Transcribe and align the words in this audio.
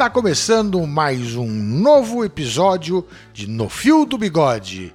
Está 0.00 0.08
começando 0.08 0.86
mais 0.86 1.36
um 1.36 1.46
novo 1.46 2.24
episódio 2.24 3.06
de 3.34 3.46
No 3.46 3.68
Fio 3.68 4.06
do 4.06 4.16
Bigode. 4.16 4.94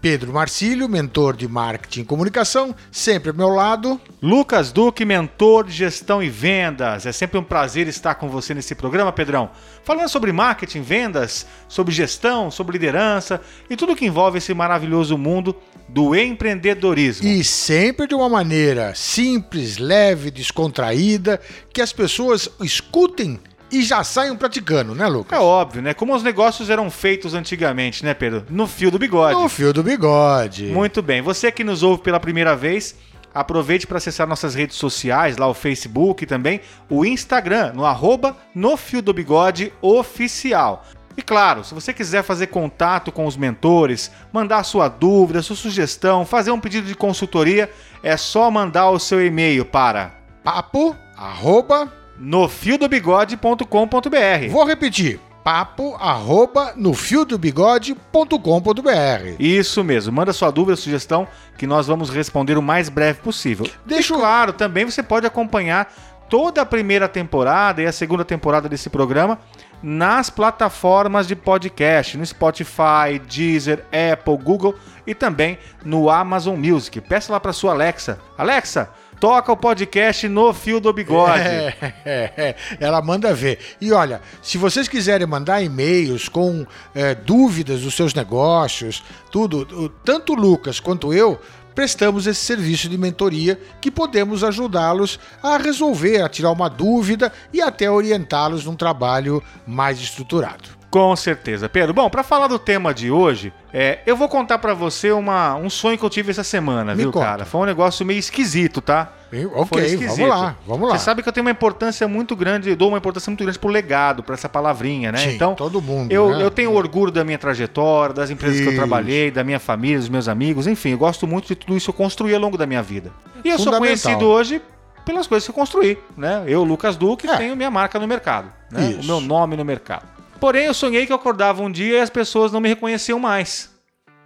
Pedro 0.00 0.32
Marcílio, 0.32 0.88
mentor 0.88 1.34
de 1.36 1.48
marketing 1.48 2.02
e 2.02 2.04
comunicação, 2.04 2.72
sempre 2.92 3.30
ao 3.30 3.36
meu 3.36 3.48
lado. 3.48 4.00
Lucas 4.22 4.70
Duque, 4.70 5.04
mentor 5.04 5.64
de 5.64 5.72
gestão 5.72 6.22
e 6.22 6.30
vendas. 6.30 7.06
É 7.06 7.10
sempre 7.10 7.40
um 7.40 7.42
prazer 7.42 7.88
estar 7.88 8.14
com 8.14 8.28
você 8.28 8.54
nesse 8.54 8.76
programa, 8.76 9.10
Pedrão. 9.10 9.50
Falando 9.82 10.08
sobre 10.08 10.30
marketing, 10.30 10.82
vendas, 10.82 11.44
sobre 11.66 11.92
gestão, 11.92 12.48
sobre 12.48 12.74
liderança 12.74 13.40
e 13.68 13.74
tudo 13.74 13.96
que 13.96 14.06
envolve 14.06 14.38
esse 14.38 14.54
maravilhoso 14.54 15.18
mundo 15.18 15.56
do 15.88 16.14
empreendedorismo. 16.14 17.26
E 17.26 17.42
sempre 17.42 18.06
de 18.06 18.14
uma 18.14 18.28
maneira 18.28 18.94
simples, 18.94 19.76
leve, 19.76 20.30
descontraída, 20.30 21.40
que 21.72 21.82
as 21.82 21.92
pessoas 21.92 22.48
escutem 22.60 23.40
e 23.70 23.82
já 23.82 24.04
saiam 24.04 24.36
praticando, 24.36 24.94
né, 24.94 25.06
Lucas? 25.06 25.38
É 25.38 25.42
óbvio, 25.42 25.82
né? 25.82 25.94
Como 25.94 26.14
os 26.14 26.22
negócios 26.22 26.70
eram 26.70 26.90
feitos 26.90 27.34
antigamente, 27.34 28.04
né, 28.04 28.14
Pedro? 28.14 28.44
No 28.48 28.66
fio 28.66 28.90
do 28.90 28.98
bigode. 28.98 29.40
No 29.40 29.48
fio 29.48 29.72
do 29.72 29.82
bigode. 29.82 30.66
Muito 30.66 31.02
bem. 31.02 31.20
Você 31.22 31.50
que 31.50 31.64
nos 31.64 31.82
ouve 31.82 32.02
pela 32.02 32.20
primeira 32.20 32.54
vez, 32.54 32.96
aproveite 33.34 33.86
para 33.86 33.98
acessar 33.98 34.26
nossas 34.26 34.54
redes 34.54 34.76
sociais, 34.76 35.36
lá 35.36 35.46
o 35.46 35.54
Facebook 35.54 36.24
e 36.24 36.26
também 36.26 36.60
o 36.88 37.04
Instagram, 37.04 37.72
no 37.74 37.84
arroba 37.84 38.36
no 38.54 38.76
fio 38.76 39.02
do 39.02 39.12
bigode 39.12 39.72
oficial. 39.82 40.84
E 41.16 41.22
claro, 41.22 41.64
se 41.64 41.74
você 41.74 41.92
quiser 41.94 42.22
fazer 42.22 42.48
contato 42.48 43.10
com 43.10 43.26
os 43.26 43.36
mentores, 43.36 44.10
mandar 44.32 44.62
sua 44.64 44.86
dúvida, 44.86 45.42
sua 45.42 45.56
sugestão, 45.56 46.26
fazer 46.26 46.50
um 46.50 46.60
pedido 46.60 46.86
de 46.86 46.94
consultoria, 46.94 47.70
é 48.02 48.16
só 48.16 48.50
mandar 48.50 48.90
o 48.90 48.98
seu 48.98 49.24
e-mail 49.24 49.64
para 49.64 50.14
papo 50.44 50.94
arroba 51.16 51.90
no 52.18 52.48
fiodobigode.com.br. 52.48 54.50
Vou 54.50 54.64
repetir. 54.64 55.20
Papo 55.44 55.94
arroba 56.00 56.72
no 56.74 56.92
fiodobigode.com.br. 56.92 59.36
Isso 59.38 59.84
mesmo. 59.84 60.12
Manda 60.12 60.32
sua 60.32 60.50
dúvida, 60.50 60.76
sugestão, 60.76 61.28
que 61.56 61.68
nós 61.68 61.86
vamos 61.86 62.10
responder 62.10 62.58
o 62.58 62.62
mais 62.62 62.88
breve 62.88 63.20
possível. 63.20 63.64
Deixa 63.84 64.12
e, 64.12 64.16
claro, 64.16 64.52
também 64.52 64.84
você 64.84 65.04
pode 65.04 65.24
acompanhar 65.24 65.94
toda 66.28 66.62
a 66.62 66.66
primeira 66.66 67.08
temporada 67.08 67.80
e 67.80 67.86
a 67.86 67.92
segunda 67.92 68.24
temporada 68.24 68.68
desse 68.68 68.90
programa 68.90 69.38
nas 69.82 70.30
plataformas 70.30 71.26
de 71.26 71.36
podcast, 71.36 72.16
no 72.16 72.24
Spotify, 72.24 73.20
Deezer, 73.28 73.84
Apple, 73.92 74.36
Google 74.36 74.74
e 75.06 75.14
também 75.14 75.58
no 75.84 76.10
Amazon 76.10 76.58
Music. 76.58 77.00
Peça 77.00 77.32
lá 77.32 77.38
para 77.38 77.52
sua 77.52 77.72
Alexa. 77.72 78.18
Alexa, 78.36 78.90
toca 79.20 79.52
o 79.52 79.56
podcast 79.56 80.28
no 80.28 80.52
fio 80.52 80.80
do 80.80 80.92
bigode. 80.92 81.40
É, 81.40 81.74
é, 82.04 82.32
é, 82.36 82.56
ela 82.80 83.00
manda 83.02 83.34
ver. 83.34 83.58
E 83.80 83.92
olha, 83.92 84.20
se 84.42 84.58
vocês 84.58 84.88
quiserem 84.88 85.26
mandar 85.26 85.62
e-mails 85.62 86.28
com 86.28 86.66
é, 86.94 87.14
dúvidas 87.14 87.80
dos 87.80 87.94
seus 87.94 88.14
negócios, 88.14 89.02
tudo, 89.30 89.88
tanto 90.04 90.32
o 90.32 90.36
Lucas 90.36 90.80
quanto 90.80 91.12
eu 91.12 91.40
prestamos 91.74 92.26
esse 92.26 92.40
serviço 92.40 92.88
de 92.88 92.96
mentoria 92.96 93.60
que 93.82 93.90
podemos 93.90 94.42
ajudá-los 94.42 95.20
a 95.42 95.58
resolver, 95.58 96.22
a 96.22 96.28
tirar 96.28 96.50
uma 96.50 96.70
dúvida 96.70 97.30
e 97.52 97.60
até 97.60 97.90
orientá-los 97.90 98.64
num 98.64 98.74
trabalho 98.74 99.42
mais 99.66 100.00
estruturado. 100.00 100.70
Com 100.96 101.14
certeza, 101.14 101.68
Pedro. 101.68 101.92
Bom, 101.92 102.08
para 102.08 102.22
falar 102.22 102.46
do 102.46 102.58
tema 102.58 102.94
de 102.94 103.10
hoje, 103.10 103.52
é, 103.70 103.98
eu 104.06 104.16
vou 104.16 104.30
contar 104.30 104.56
para 104.56 104.72
você 104.72 105.12
uma, 105.12 105.54
um 105.54 105.68
sonho 105.68 105.98
que 105.98 106.02
eu 106.02 106.08
tive 106.08 106.30
essa 106.30 106.42
semana, 106.42 106.94
Me 106.94 107.02
viu, 107.02 107.12
conta. 107.12 107.26
cara? 107.26 107.44
Foi 107.44 107.60
um 107.60 107.64
negócio 107.66 108.06
meio 108.06 108.18
esquisito, 108.18 108.80
tá? 108.80 109.12
Ok, 109.56 109.96
vamos 109.98 110.18
lá, 110.26 110.56
vamos 110.66 110.88
lá. 110.88 110.96
Você 110.96 111.04
sabe 111.04 111.22
que 111.22 111.28
eu 111.28 111.32
tenho 111.34 111.44
uma 111.44 111.50
importância 111.50 112.08
muito 112.08 112.34
grande, 112.34 112.74
dou 112.74 112.88
uma 112.88 112.96
importância 112.96 113.28
muito 113.30 113.42
grande 113.44 113.58
pro 113.58 113.68
legado, 113.68 114.22
para 114.22 114.32
essa 114.32 114.48
palavrinha, 114.48 115.12
né? 115.12 115.18
Sim, 115.18 115.34
então, 115.34 115.54
todo 115.54 115.82
mundo. 115.82 116.10
Eu, 116.10 116.30
né? 116.30 116.42
eu 116.42 116.50
tenho 116.50 116.72
orgulho 116.72 117.12
da 117.12 117.22
minha 117.22 117.36
trajetória, 117.36 118.14
das 118.14 118.30
empresas 118.30 118.58
que 118.58 118.64
eu 118.64 118.70
Isso. 118.70 118.78
trabalhei, 118.78 119.30
da 119.30 119.44
minha 119.44 119.60
família, 119.60 119.98
dos 119.98 120.08
meus 120.08 120.28
amigos, 120.28 120.66
enfim, 120.66 120.92
eu 120.92 120.98
gosto 120.98 121.26
muito 121.26 121.46
de 121.48 121.56
tudo 121.56 121.76
isso 121.76 121.84
que 121.84 121.90
eu 121.90 122.04
construí 122.04 122.32
ao 122.34 122.40
longo 122.40 122.56
da 122.56 122.66
minha 122.66 122.82
vida. 122.82 123.12
E 123.44 123.50
eu 123.50 123.58
sou 123.58 123.76
conhecido 123.76 124.24
hoje 124.24 124.62
pelas 125.04 125.26
coisas 125.26 125.46
que 125.46 125.50
eu 125.50 125.54
construí, 125.54 125.98
né? 126.16 126.42
Eu, 126.46 126.64
Lucas 126.64 126.96
Duque, 126.96 127.28
É. 127.28 127.36
tenho 127.36 127.54
minha 127.54 127.70
marca 127.70 127.98
no 127.98 128.06
mercado, 128.08 128.50
né? 128.72 128.92
Isso. 128.92 129.00
O 129.02 129.04
meu 129.04 129.20
nome 129.20 129.58
no 129.58 129.64
mercado. 129.64 130.15
Porém, 130.40 130.66
eu 130.66 130.74
sonhei 130.74 131.06
que 131.06 131.12
eu 131.12 131.16
acordava 131.16 131.62
um 131.62 131.70
dia 131.70 131.98
e 131.98 132.00
as 132.00 132.10
pessoas 132.10 132.52
não 132.52 132.60
me 132.60 132.68
reconheciam 132.68 133.18
mais. 133.18 133.70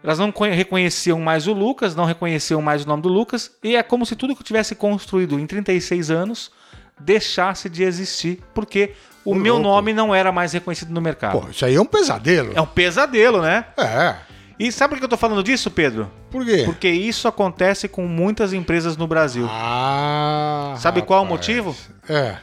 Elas 0.03 0.19
não 0.19 0.33
conhe- 0.33 0.55
reconheciam 0.55 1.21
mais 1.21 1.47
o 1.47 1.53
Lucas, 1.53 1.95
não 1.95 2.05
reconheciam 2.05 2.63
mais 2.63 2.85
o 2.85 2.89
nome 2.89 3.03
do 3.03 3.09
Lucas, 3.09 3.51
e 3.63 3.77
é 3.77 3.83
como 3.83 4.07
se 4.07 4.17
tudo 4.17 4.35
que 4.35 4.41
eu 4.41 4.47
tivesse 4.47 4.75
construído 4.75 5.39
em 5.39 5.47
36 5.47 6.11
anos 6.11 6.51
deixasse 6.99 7.69
de 7.69 7.83
existir, 7.83 8.41
porque 8.55 8.93
o 9.25 9.35
meu 9.35 9.55
louco. 9.55 9.69
nome 9.69 9.93
não 9.93 10.15
era 10.15 10.31
mais 10.33 10.53
reconhecido 10.53 10.91
no 10.93 11.01
mercado. 11.01 11.41
Pô, 11.41 11.49
isso 11.51 11.65
aí 11.65 11.75
é 11.75 11.81
um 11.81 11.85
pesadelo. 11.87 12.53
É 12.55 12.61
um 12.61 12.67
pesadelo, 12.67 13.41
né? 13.43 13.67
É. 13.79 14.17
E 14.59 14.71
sabe 14.71 14.93
por 14.95 14.99
que 14.99 15.05
eu 15.05 15.09
tô 15.09 15.17
falando 15.17 15.43
disso, 15.43 15.71
Pedro? 15.71 16.11
Por 16.31 16.45
quê? 16.45 16.63
Porque 16.67 16.89
isso 16.89 17.27
acontece 17.27 17.89
com 17.89 18.07
muitas 18.07 18.53
empresas 18.53 18.97
no 18.97 19.07
Brasil. 19.07 19.47
Ah. 19.51 20.75
Sabe 20.79 21.01
qual 21.03 21.21
o 21.21 21.23
rapaz. 21.25 21.39
motivo? 21.41 21.77
É. 22.09 22.37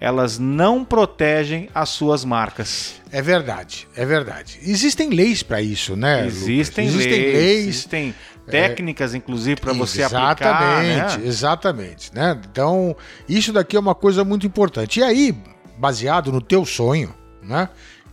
Elas 0.00 0.38
não 0.38 0.84
protegem 0.84 1.68
as 1.74 1.90
suas 1.90 2.24
marcas. 2.24 2.94
É 3.12 3.20
verdade, 3.20 3.86
é 3.94 4.06
verdade. 4.06 4.58
Existem 4.62 5.10
leis 5.10 5.42
para 5.42 5.60
isso, 5.60 5.94
né? 5.94 6.26
Existem, 6.26 6.86
Existem 6.86 7.20
leis, 7.20 7.34
leis. 7.34 7.66
existem 7.68 8.14
técnicas, 8.46 9.14
inclusive, 9.14 9.60
para 9.60 9.72
você 9.72 10.02
exatamente, 10.02 10.44
aplicar. 10.44 11.18
Né? 11.18 11.26
exatamente, 11.26 12.14
né? 12.14 12.40
Então, 12.50 12.96
isso 13.28 13.52
daqui 13.52 13.76
é 13.76 13.80
uma 13.80 13.94
coisa 13.94 14.24
muito 14.24 14.46
importante. 14.46 15.00
E 15.00 15.02
aí, 15.02 15.36
baseado 15.78 16.32
no 16.32 16.40
teu 16.40 16.64
sonho, 16.64 17.14
né? 17.42 17.68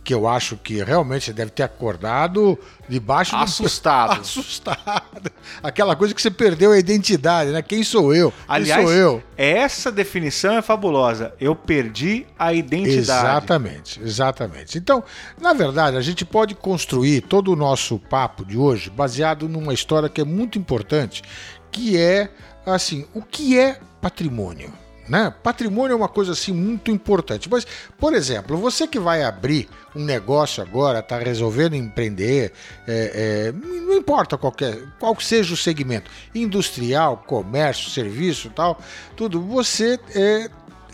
Que 0.08 0.14
eu 0.14 0.26
acho 0.26 0.56
que 0.56 0.82
realmente 0.82 1.26
você 1.26 1.34
deve 1.34 1.50
ter 1.50 1.62
acordado 1.62 2.58
debaixo 2.88 3.36
do 3.36 3.42
Assustado. 3.42 4.12
assustado. 4.22 5.30
Aquela 5.62 5.94
coisa 5.94 6.14
que 6.14 6.22
você 6.22 6.30
perdeu 6.30 6.72
a 6.72 6.78
identidade, 6.78 7.50
né? 7.50 7.60
Quem 7.60 7.82
sou 7.82 8.14
eu? 8.14 8.32
Aliás, 8.48 8.80
Quem 8.80 8.88
sou 8.88 8.96
eu? 8.96 9.22
essa 9.36 9.92
definição 9.92 10.54
é 10.54 10.62
fabulosa. 10.62 11.34
Eu 11.38 11.54
perdi 11.54 12.26
a 12.38 12.54
identidade. 12.54 12.96
Exatamente, 12.96 14.00
exatamente. 14.02 14.78
Então, 14.78 15.04
na 15.38 15.52
verdade, 15.52 15.98
a 15.98 16.00
gente 16.00 16.24
pode 16.24 16.54
construir 16.54 17.20
todo 17.20 17.52
o 17.52 17.56
nosso 17.56 17.98
papo 17.98 18.46
de 18.46 18.56
hoje 18.56 18.88
baseado 18.88 19.46
numa 19.46 19.74
história 19.74 20.08
que 20.08 20.22
é 20.22 20.24
muito 20.24 20.58
importante, 20.58 21.22
que 21.70 21.98
é 21.98 22.30
assim, 22.64 23.04
o 23.12 23.20
que 23.20 23.58
é 23.58 23.78
patrimônio? 24.00 24.72
Né? 25.08 25.32
Patrimônio 25.42 25.94
é 25.94 25.96
uma 25.96 26.08
coisa 26.08 26.32
assim 26.32 26.52
muito 26.52 26.90
importante. 26.90 27.48
Mas, 27.48 27.66
por 27.98 28.14
exemplo, 28.14 28.56
você 28.56 28.86
que 28.86 28.98
vai 28.98 29.22
abrir 29.22 29.68
um 29.96 30.04
negócio 30.04 30.62
agora, 30.62 30.98
está 30.98 31.18
resolvendo 31.18 31.74
empreender, 31.74 32.52
é, 32.86 33.50
é, 33.50 33.52
não 33.52 33.94
importa 33.94 34.36
qualquer, 34.36 34.78
qual 34.98 35.16
que 35.16 35.24
seja 35.24 35.54
o 35.54 35.56
segmento, 35.56 36.10
industrial, 36.34 37.24
comércio, 37.26 37.90
serviço, 37.90 38.50
tal, 38.50 38.80
tudo, 39.16 39.40
você 39.40 39.98
é, 40.14 40.50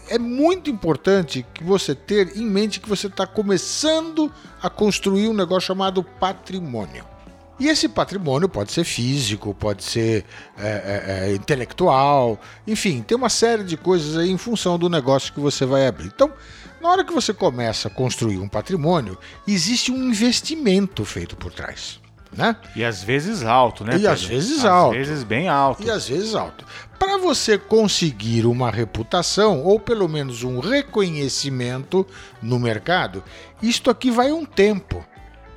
é 0.09 0.19
muito 0.19 0.71
importante 0.71 1.45
que 1.53 1.65
você 1.65 1.95
ter 1.95 2.37
em 2.37 2.47
mente 2.47 2.81
que 2.81 2.89
você 2.89 3.09
está 3.09 3.27
começando 3.27 4.33
a 4.63 4.71
construir 4.71 5.29
um 5.29 5.35
negócio 5.35 5.67
chamado 5.67 6.05
patrimônio. 6.05 7.14
E 7.59 7.69
esse 7.69 7.89
patrimônio 7.89 8.49
pode 8.49 8.73
ser 8.73 8.85
físico, 8.85 9.55
pode 9.55 9.85
ser 9.85 10.25
é, 10.59 10.67
é, 10.67 11.31
é, 11.31 11.35
intelectual, 11.35 12.41
enfim, 12.67 13.01
tem 13.01 13.17
uma 13.17 13.29
série 13.29 13.63
de 13.63 13.77
coisas 13.77 14.17
aí 14.17 14.31
em 14.31 14.37
função 14.37 14.79
do 14.79 14.89
negócio 14.89 15.33
que 15.33 15.41
você 15.41 15.65
vai 15.65 15.87
abrir. 15.87 16.09
Então, 16.09 16.33
na 16.81 16.89
hora 16.89 17.05
que 17.05 17.13
você 17.13 17.33
começa 17.33 17.89
a 17.89 17.91
construir 17.91 18.39
um 18.39 18.49
patrimônio, 18.49 19.17
existe 19.47 19.93
um 19.93 20.09
investimento 20.09 21.05
feito 21.05 21.37
por 21.37 21.53
trás. 21.53 22.01
Né? 22.37 22.57
E 22.75 22.85
às 22.85 23.01
vezes 23.01 23.45
alto, 23.45 23.85
né? 23.85 23.93
E 23.93 23.97
Pedro? 23.99 24.11
às 24.11 24.25
vezes 24.25 24.65
alto. 24.65 24.99
Às 24.99 25.07
vezes 25.07 25.23
bem 25.23 25.49
alto. 25.49 25.85
E 25.85 25.91
às 25.91 26.09
vezes 26.09 26.35
alto. 26.35 26.67
Para 26.99 27.17
você 27.17 27.57
conseguir 27.57 28.45
uma 28.45 28.73
reputação, 28.73 29.63
ou 29.63 29.79
pelo 29.79 30.09
menos 30.09 30.43
um 30.43 30.59
reconhecimento 30.59 32.05
no 32.43 32.59
mercado, 32.59 33.23
isto 33.63 33.89
aqui 33.89 34.11
vai 34.11 34.33
um 34.33 34.45
tempo. 34.45 35.07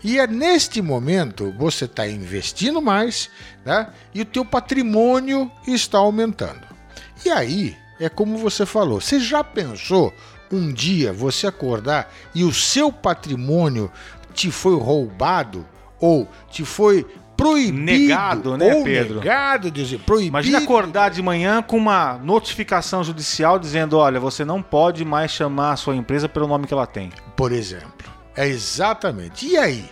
E 0.04 0.20
é 0.20 0.28
neste 0.28 0.82
momento 0.82 1.54
você 1.58 1.86
está 1.86 2.08
investindo 2.08 2.82
mais 2.82 3.30
né? 3.66 3.88
e 4.14 4.22
o 4.22 4.26
teu 4.26 4.46
patrimônio 4.46 5.52
está 5.66 5.98
aumentando. 5.98 6.62
E 7.26 7.30
aí, 7.30 7.76
é 8.00 8.10
como 8.10 8.38
você 8.38 8.66
falou, 8.66 9.02
você 9.02 9.20
já 9.20 9.44
pensou 9.44 10.14
um 10.52 10.72
dia 10.72 11.12
você 11.12 11.48
acordar 11.48 12.14
e 12.34 12.44
o 12.44 12.54
seu 12.54 12.92
patrimônio 12.92 13.92
te 14.34 14.52
foi 14.52 14.78
roubado 14.78 15.66
ou 16.00 16.30
te 16.50 16.64
foi 16.64 17.06
proibido 17.36 17.78
Negado, 17.78 18.58
né, 18.58 18.74
ou 18.74 18.84
Pedro? 18.84 19.20
negado, 19.20 19.70
dizer, 19.70 20.00
proibido. 20.00 20.30
Imagina 20.30 20.58
acordar 20.60 21.10
de 21.10 21.22
manhã 21.22 21.62
com 21.62 21.78
uma 21.78 22.14
notificação 22.18 23.04
judicial 23.04 23.60
dizendo: 23.60 23.98
olha, 23.98 24.20
você 24.20 24.44
não 24.44 24.62
pode 24.62 25.06
mais 25.06 25.32
chamar 25.32 25.74
a 25.74 25.76
sua 25.76 25.96
empresa 25.96 26.28
pelo 26.28 26.48
nome 26.48 26.66
que 26.66 26.74
ela 26.74 26.88
tem. 26.88 27.12
por 27.36 27.52
exemplo. 27.52 28.17
É 28.38 28.48
exatamente. 28.48 29.48
E 29.48 29.58
aí? 29.58 29.90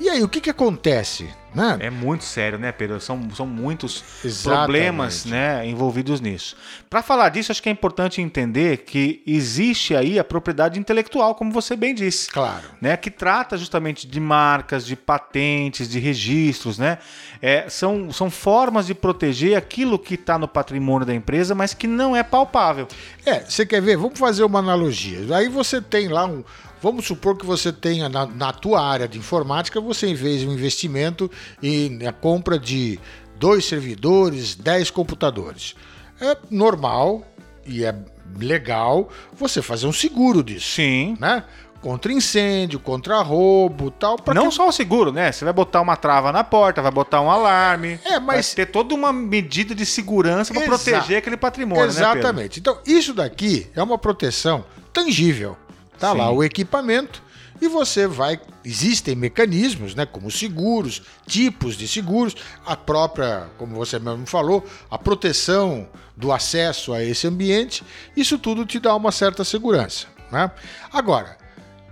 E 0.00 0.08
aí, 0.08 0.22
o 0.22 0.28
que 0.28 0.40
que 0.40 0.50
acontece? 0.50 1.28
Né? 1.54 1.76
É 1.82 1.90
muito 1.90 2.24
sério, 2.24 2.58
né, 2.58 2.72
Pedro? 2.72 3.00
São, 3.00 3.30
são 3.30 3.46
muitos 3.46 4.02
Exatamente. 4.24 4.64
problemas 4.64 5.24
né, 5.24 5.64
envolvidos 5.64 6.20
nisso. 6.20 6.56
Para 6.90 7.00
falar 7.00 7.28
disso, 7.28 7.52
acho 7.52 7.62
que 7.62 7.68
é 7.68 7.72
importante 7.72 8.20
entender 8.20 8.78
que 8.78 9.22
existe 9.24 9.94
aí 9.94 10.18
a 10.18 10.24
propriedade 10.24 10.80
intelectual, 10.80 11.36
como 11.36 11.52
você 11.52 11.76
bem 11.76 11.94
disse. 11.94 12.28
Claro. 12.28 12.64
né, 12.80 12.96
que 12.96 13.08
trata 13.08 13.56
justamente 13.56 14.06
de 14.08 14.18
marcas, 14.18 14.84
de 14.84 14.96
patentes, 14.96 15.88
de 15.88 16.00
registros, 16.00 16.76
né? 16.76 16.98
É, 17.40 17.68
são, 17.68 18.10
são 18.10 18.28
formas 18.30 18.88
de 18.88 18.94
proteger 18.94 19.56
aquilo 19.56 19.96
que 19.96 20.14
está 20.14 20.36
no 20.36 20.48
patrimônio 20.48 21.06
da 21.06 21.14
empresa, 21.14 21.54
mas 21.54 21.72
que 21.72 21.86
não 21.86 22.16
é 22.16 22.24
palpável. 22.24 22.88
É, 23.24 23.40
você 23.40 23.64
quer 23.64 23.80
ver? 23.80 23.96
Vamos 23.96 24.18
fazer 24.18 24.42
uma 24.42 24.58
analogia. 24.58 25.36
Aí 25.36 25.48
você 25.48 25.80
tem 25.80 26.08
lá 26.08 26.26
um. 26.26 26.42
Vamos 26.84 27.06
supor 27.06 27.34
que 27.38 27.46
você 27.46 27.72
tenha 27.72 28.10
na, 28.10 28.26
na 28.26 28.52
tua 28.52 28.78
área 28.86 29.08
de 29.08 29.16
informática, 29.16 29.80
você 29.80 30.14
fez 30.14 30.44
um 30.44 30.52
investimento 30.52 31.30
em 31.62 32.06
a 32.06 32.12
compra 32.12 32.58
de 32.58 33.00
dois 33.38 33.64
servidores, 33.64 34.54
10 34.54 34.90
computadores. 34.90 35.74
É 36.20 36.36
normal 36.50 37.26
e 37.64 37.86
é 37.86 37.94
legal 38.38 39.08
você 39.32 39.62
fazer 39.62 39.86
um 39.86 39.94
seguro 39.94 40.42
disso, 40.44 40.72
Sim. 40.72 41.16
né? 41.18 41.44
Contra 41.80 42.12
incêndio, 42.12 42.78
contra 42.78 43.18
roubo, 43.22 43.90
tal. 43.90 44.18
Não 44.34 44.50
que- 44.50 44.54
só 44.54 44.68
o 44.68 44.72
seguro, 44.72 45.10
né? 45.10 45.32
Você 45.32 45.42
vai 45.42 45.54
botar 45.54 45.80
uma 45.80 45.96
trava 45.96 46.32
na 46.32 46.44
porta, 46.44 46.82
vai 46.82 46.92
botar 46.92 47.22
um 47.22 47.30
alarme. 47.30 47.98
É, 48.04 48.20
mas- 48.20 48.48
Vai 48.54 48.66
ter 48.66 48.70
toda 48.70 48.94
uma 48.94 49.10
medida 49.10 49.74
de 49.74 49.86
segurança 49.86 50.52
para 50.52 50.64
proteger 50.66 51.16
aquele 51.16 51.38
patrimônio, 51.38 51.82
né? 51.84 51.88
Exatamente. 51.88 52.60
então, 52.60 52.76
isso 52.86 53.14
daqui 53.14 53.68
é 53.74 53.82
uma 53.82 53.96
proteção 53.96 54.66
tangível. 54.92 55.56
Tá 55.98 56.12
Sim. 56.12 56.18
lá 56.18 56.30
o 56.30 56.42
equipamento 56.42 57.22
e 57.60 57.68
você 57.68 58.06
vai. 58.06 58.40
Existem 58.64 59.14
mecanismos, 59.14 59.94
né? 59.94 60.06
Como 60.06 60.30
seguros, 60.30 61.02
tipos 61.26 61.76
de 61.76 61.86
seguros, 61.86 62.34
a 62.64 62.76
própria, 62.76 63.48
como 63.58 63.74
você 63.74 63.98
mesmo 63.98 64.26
falou, 64.26 64.64
a 64.90 64.98
proteção 64.98 65.88
do 66.16 66.32
acesso 66.32 66.92
a 66.92 67.02
esse 67.02 67.26
ambiente. 67.26 67.84
Isso 68.16 68.38
tudo 68.38 68.64
te 68.64 68.78
dá 68.80 68.94
uma 68.94 69.12
certa 69.12 69.44
segurança. 69.44 70.06
Né? 70.30 70.50
Agora, 70.92 71.36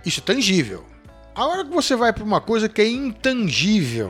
isso 0.05 0.19
é 0.19 0.23
tangível. 0.23 0.85
A 1.35 1.45
hora 1.45 1.65
que 1.65 1.71
você 1.71 1.95
vai 1.95 2.13
para 2.13 2.23
uma 2.23 2.39
coisa 2.41 2.69
que 2.69 2.81
é 2.81 2.87
intangível, 2.87 4.09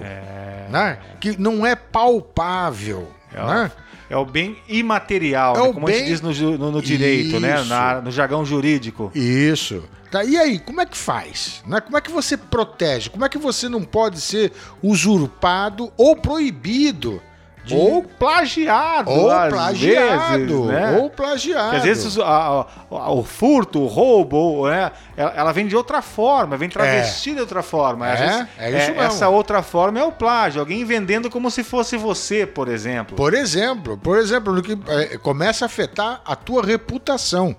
né? 0.70 1.00
que 1.22 1.38
não 1.40 1.66
é 1.66 1.76
palpável, 1.76 3.10
É 3.32 3.42
né? 3.42 3.72
É 4.14 4.18
o 4.18 4.24
bem 4.26 4.56
imaterial, 4.70 5.56
É 5.58 5.62
né? 5.68 5.74
como 5.74 5.88
a 5.88 5.92
gente 5.92 6.02
bem- 6.02 6.10
diz 6.12 6.22
no, 6.22 6.58
no- 6.58 6.72
no 6.74 6.82
direito, 6.84 7.40
né? 7.40 7.64
Na- 7.64 8.00
no 8.00 8.12
jargão 8.12 8.46
jurídico. 8.46 9.12
Isso. 9.16 9.84
Tá, 10.12 10.24
e 10.24 10.38
aí, 10.38 10.60
como 10.60 10.80
é 10.80 10.86
que 10.86 10.96
faz? 10.96 11.64
Né? 11.66 11.82
Como 11.82 11.98
é 11.98 12.02
que 12.02 12.12
você 12.12 12.38
protege? 12.38 13.10
Como 13.10 13.26
é 13.26 13.30
que 13.30 13.40
você 13.40 13.68
não 13.68 13.82
pode 13.82 14.22
ser 14.22 14.52
usurpado 14.84 15.92
ou 15.98 16.16
proibido? 16.16 17.20
De- 17.64 17.76
Ou 17.76 18.04
plagiado, 18.04 19.10
ou 19.10 19.30
plagiado. 19.50 20.38
vezes, 20.38 20.60
né? 20.68 20.98
Ou 21.02 21.10
plagiado. 21.10 21.76
Às 21.78 21.84
vezes 21.84 22.20
a- 22.20 22.66
a- 22.92 23.12
o 23.12 23.24
furto, 23.24 23.82
o 23.82 23.88
roubo, 23.88 24.68
né, 24.68 24.92
ela, 25.16 25.34
ela 25.36 25.52
vem 25.54 25.66
de 25.66 25.76
outra 25.76 26.02
forma, 26.02 26.58
vem 26.58 26.68
travestida 26.70 27.36
de 27.36 27.42
outra 27.42 27.64
forma. 27.64 28.08
É, 28.10 28.16
vezes, 28.16 28.48
é 28.58 28.70
isso 28.70 28.88
mesmo. 28.92 29.02
Essa 29.02 29.30
outra 29.30 29.62
forma 29.64 30.00
é 30.00 30.04
o 30.04 30.12
plágio, 30.12 30.60
alguém 30.60 30.84
vendendo 30.84 31.30
como 31.30 31.50
se 31.50 31.64
fosse 31.64 31.96
você, 31.96 32.46
por 32.46 32.68
exemplo. 32.68 33.16
Por 33.16 33.34
exemplo, 33.34 33.98
por 33.98 34.18
exemplo, 34.18 34.54
no 34.54 34.62
que 34.62 34.78
é, 34.88 35.18
começa 35.18 35.64
a 35.64 35.68
afetar 35.68 36.22
a 36.26 36.36
tua 36.36 36.64
reputação. 36.66 37.56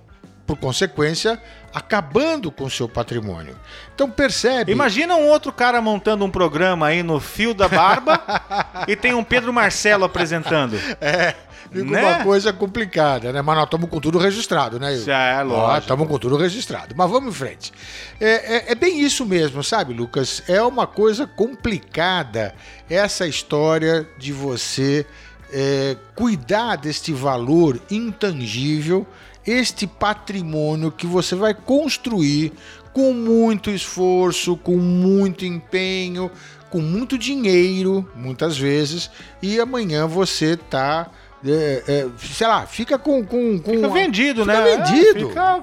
Por 0.46 0.58
consequência, 0.58 1.40
acabando 1.74 2.50
com 2.52 2.64
o 2.64 2.70
seu 2.70 2.88
patrimônio. 2.88 3.56
Então 3.94 4.08
percebe. 4.08 4.70
Imagina 4.72 5.16
um 5.16 5.26
outro 5.28 5.52
cara 5.52 5.80
montando 5.82 6.24
um 6.24 6.30
programa 6.30 6.86
aí 6.86 7.02
no 7.02 7.18
fio 7.20 7.52
da 7.52 7.68
barba 7.68 8.20
e 8.86 8.94
tem 8.94 9.12
um 9.14 9.24
Pedro 9.24 9.52
Marcelo 9.52 10.04
apresentando. 10.04 10.76
É, 11.00 11.34
fica 11.72 11.84
Né? 11.84 12.00
uma 12.02 12.22
coisa 12.24 12.52
complicada, 12.52 13.32
né? 13.32 13.42
Mas 13.42 13.56
nós 13.56 13.64
estamos 13.64 13.90
com 13.90 13.98
tudo 14.00 14.18
registrado, 14.18 14.78
né? 14.78 14.96
Já 14.98 15.18
é, 15.18 15.42
lógico. 15.42 15.78
Estamos 15.80 16.08
com 16.08 16.18
tudo 16.18 16.36
registrado. 16.36 16.94
Mas 16.96 17.10
vamos 17.10 17.34
em 17.34 17.36
frente. 17.36 17.72
É, 18.20 18.56
é- 18.56 18.72
é 18.72 18.74
bem 18.74 19.00
isso 19.00 19.26
mesmo, 19.26 19.62
sabe, 19.64 19.92
Lucas? 19.92 20.42
É 20.48 20.62
uma 20.62 20.86
coisa 20.86 21.26
complicada 21.26 22.54
essa 22.88 23.26
história 23.26 24.06
de 24.18 24.32
você 24.32 25.04
é, 25.52 25.96
cuidar 26.14 26.76
deste 26.76 27.12
valor 27.12 27.80
intangível, 27.90 29.06
este 29.46 29.86
patrimônio 29.86 30.90
que 30.90 31.06
você 31.06 31.34
vai 31.34 31.54
construir 31.54 32.52
com 32.92 33.12
muito 33.12 33.70
esforço, 33.70 34.56
com 34.56 34.76
muito 34.76 35.44
empenho, 35.44 36.30
com 36.70 36.80
muito 36.80 37.18
dinheiro, 37.18 38.08
muitas 38.14 38.56
vezes, 38.56 39.10
e 39.42 39.60
amanhã 39.60 40.06
você 40.06 40.56
tá, 40.56 41.10
é, 41.44 41.82
é, 41.86 42.08
sei 42.18 42.46
lá, 42.46 42.66
fica 42.66 42.98
com, 42.98 43.24
com, 43.24 43.58
com 43.58 43.72
Fica 43.72 43.88
vendido, 43.88 44.44
fica 44.44 44.60
né? 44.60 44.76
vendido. 44.76 45.26
É, 45.26 45.28
fica 45.28 45.62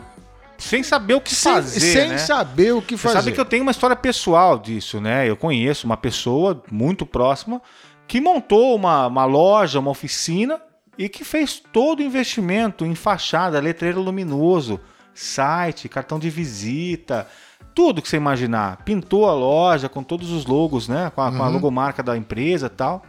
sem 0.58 0.84
saber 0.84 1.16
o 1.16 1.22
que 1.22 1.34
sem, 1.34 1.54
fazer, 1.54 1.80
sem 1.80 2.10
né? 2.10 2.18
saber 2.18 2.72
o 2.74 2.82
que 2.82 2.96
Você 2.96 3.04
fazer. 3.04 3.16
sabe 3.16 3.32
que 3.32 3.40
eu 3.40 3.46
tenho 3.46 3.64
uma 3.64 3.72
história 3.72 3.96
pessoal 3.96 4.60
disso, 4.60 5.02
né? 5.02 5.28
Eu 5.28 5.36
conheço 5.36 5.86
uma 5.86 5.98
pessoa 5.98 6.62
muito 6.72 7.06
próxima 7.06 7.62
que 8.08 8.22
montou 8.22 8.76
uma, 8.76 9.08
uma 9.08 9.26
loja, 9.26 9.80
uma 9.80 9.90
oficina 9.90 10.62
e 10.98 11.08
que 11.10 11.24
fez 11.24 11.62
todo 11.72 12.00
o 12.00 12.04
investimento 12.04 12.86
em 12.86 12.96
fachada, 12.96 13.60
letreiro 13.60 14.02
luminoso, 14.02 14.80
site, 15.14 15.90
cartão 15.90 16.20
de 16.20 16.30
visita, 16.30 17.28
tudo 17.74 18.02
que 18.02 18.10
você 18.10 18.18
imaginar. 18.18 18.84
Pintou 18.84 19.28
a 19.30 19.34
loja 19.34 19.88
com 19.88 20.04
todos 20.04 20.30
os 20.32 20.46
logos, 20.46 20.88
né? 20.88 21.12
Com 21.16 21.22
a, 21.22 21.32
com 21.32 21.42
a 21.44 21.48
Uhum. 21.48 21.54
logomarca 21.54 22.04
da 22.04 22.18
empresa 22.18 22.68
e 22.68 22.70
tal. 22.70 23.04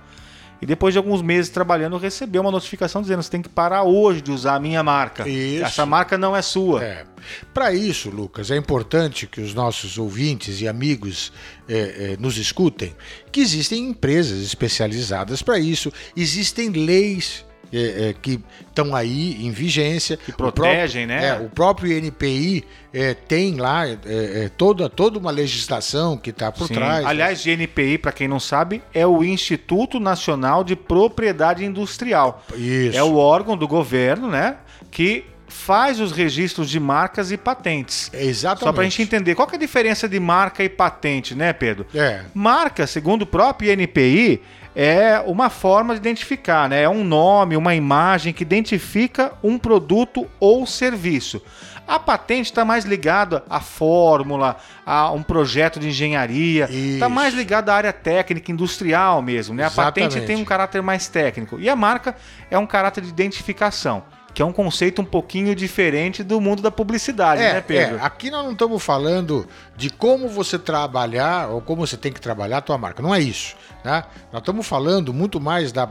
E 0.61 0.67
depois 0.67 0.95
de 0.95 0.99
alguns 0.99 1.21
meses 1.23 1.51
trabalhando, 1.51 1.97
recebeu 1.99 2.41
uma 2.41 2.51
notificação 2.53 3.03
dizendo: 3.03 3.21
você 3.21 3.31
tem 3.31 3.43
que 3.43 3.49
parar 3.49 3.83
hoje 3.83 4.21
de 4.21 4.31
usar 4.31 4.55
a 4.55 4.61
minha 4.61 4.81
marca. 4.81 5.29
Isso. 5.29 5.65
Essa 5.65 5.85
marca 5.85 6.17
não 6.17 6.37
é 6.37 6.41
sua. 6.43 6.85
É. 6.85 7.05
Para 7.53 7.73
isso, 7.75 8.11
Lucas, 8.11 8.49
é 8.53 8.57
importante 8.57 9.27
que 9.27 9.41
os 9.41 9.55
nossos 9.55 9.99
ouvintes 9.99 10.61
e 10.61 10.69
amigos 10.69 11.33
é, 11.69 12.13
é, 12.13 12.17
nos 12.17 12.37
escutem 12.39 12.95
que 13.33 13.41
existem 13.41 13.89
empresas 13.89 14.41
especializadas 14.41 15.43
para 15.43 15.59
isso, 15.59 15.93
existem 16.17 16.69
leis 16.71 17.45
é, 17.73 18.09
é, 18.09 18.15
que 18.21 18.39
estão 18.69 18.95
aí 18.95 19.45
em 19.47 19.51
vigência. 19.51 20.17
Que 20.17 20.33
protegem, 20.33 21.07
né? 21.07 21.29
É, 21.29 21.35
o 21.41 21.49
próprio 21.49 21.97
INPI 21.97 22.65
é, 22.93 23.15
tem 23.15 23.57
lá 23.57 23.89
é, 23.89 23.97
é, 24.05 24.51
toda, 24.57 24.91
toda 24.91 25.19
uma 25.19 25.31
legislação 25.31 26.17
que 26.17 26.31
está 26.31 26.53
por 26.53 26.69
Sim. 26.69 26.75
trás. 26.75 27.07
Aliás, 27.07 27.45
GNPI, 27.45 27.99
para 27.99 28.13
quem 28.13 28.29
não 28.29 28.39
sabe, 28.39 28.83
é 28.93 29.07
o 29.07 29.25
Instituto 29.25 29.99
Nacional 29.99 30.63
de 30.63 30.77
Propriedade 30.77 31.65
Industrial. 31.65 32.45
isso. 32.55 32.97
É 32.97 33.03
o 33.03 33.17
órgão 33.17 33.57
do 33.57 33.67
governo, 33.67 34.29
né, 34.29 34.57
que 34.91 35.25
faz 35.53 36.01
os 36.01 36.13
registros 36.13 36.69
de 36.69 36.81
marcas 36.81 37.31
e 37.31 37.37
patentes. 37.37 38.11
Exatamente. 38.13 38.65
Só 38.65 38.73
para 38.73 38.81
a 38.83 38.85
gente 38.85 39.03
entender, 39.03 39.35
qual 39.35 39.49
é 39.53 39.55
a 39.55 39.59
diferença 39.59 40.09
de 40.09 40.19
marca 40.19 40.65
e 40.65 40.69
patente, 40.69 41.35
né, 41.35 41.53
Pedro? 41.53 41.87
É. 41.95 42.23
Marca, 42.35 42.87
segundo 42.87 43.23
o 43.23 43.27
próprio 43.27 43.73
INPI, 43.73 44.43
é 44.75 45.21
uma 45.27 45.51
forma 45.51 45.95
de 45.95 46.01
identificar, 46.01 46.69
né? 46.69 46.83
É 46.83 46.89
um 46.89 47.05
nome, 47.05 47.57
uma 47.57 47.75
imagem 47.75 48.33
que 48.33 48.43
identifica 48.43 49.33
um 49.43 49.59
produto 49.59 50.27
ou 50.41 50.67
serviço. 50.67 51.43
A 51.87 51.99
patente 51.99 52.47
está 52.47 52.65
mais 52.65 52.85
ligada 52.85 53.45
à 53.51 53.61
fórmula, 53.61 54.57
a 54.87 55.11
um 55.11 55.23
projeto 55.23 55.81
de 55.81 55.89
engenharia, 55.89 56.69
está 56.71 57.09
mais 57.09 57.35
ligada 57.35 57.73
à 57.73 57.77
área 57.77 57.93
técnica, 57.93 58.53
industrial 58.53 59.21
mesmo, 59.21 59.55
né? 59.55 59.65
A 59.65 59.71
patente 59.71 60.21
tem 60.23 60.37
um 60.37 60.45
caráter 60.45 60.81
mais 60.81 61.09
técnico 61.09 61.59
e 61.59 61.69
a 61.69 61.77
marca 61.77 62.17
é 62.51 62.57
um 62.57 62.67
caráter 62.67 63.03
de 63.03 63.11
identificação. 63.11 64.05
Que 64.35 64.41
é 64.41 64.45
um 64.45 64.53
conceito 64.53 65.03
um 65.03 65.05
pouquinho 65.05 65.55
diferente 65.55 66.23
do 66.23 66.41
mundo 66.41 66.63
da 66.63 66.71
publicidade, 66.71 67.43
é, 67.43 67.55
né, 67.55 67.61
Pedro? 67.61 67.97
É. 67.97 68.03
Aqui 68.03 68.31
nós 68.31 68.45
não 68.45 68.53
estamos 68.53 68.83
falando 68.83 69.47
de 69.77 69.91
como 69.91 70.29
você 70.29 70.59
trabalhar 70.59 71.51
ou 71.51 71.61
como 71.61 71.87
você 71.87 71.97
tem 71.97 72.13
que 72.13 72.21
trabalhar 72.21 72.59
a 72.59 72.63
tua 72.63 72.79
marca. 72.79 73.03
Não 73.03 73.15
é 73.15 73.21
isso. 73.21 73.55
Né? 73.85 74.05
Nós 74.33 74.41
estamos 74.41 74.67
falando 74.67 75.13
muito 75.13 75.41
mais 75.41 75.73
da. 75.73 75.89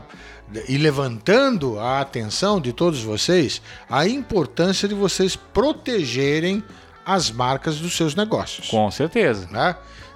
E 0.68 0.76
levantando 0.76 1.78
a 1.78 2.00
atenção 2.00 2.60
de 2.60 2.74
todos 2.74 3.02
vocês 3.02 3.62
a 3.88 4.06
importância 4.06 4.86
de 4.86 4.94
vocês 4.94 5.34
protegerem 5.34 6.62
as 7.04 7.30
marcas 7.30 7.78
dos 7.78 7.96
seus 7.96 8.14
negócios. 8.14 8.68
Com 8.68 8.90
certeza. 8.90 9.48
Né? 9.50 9.74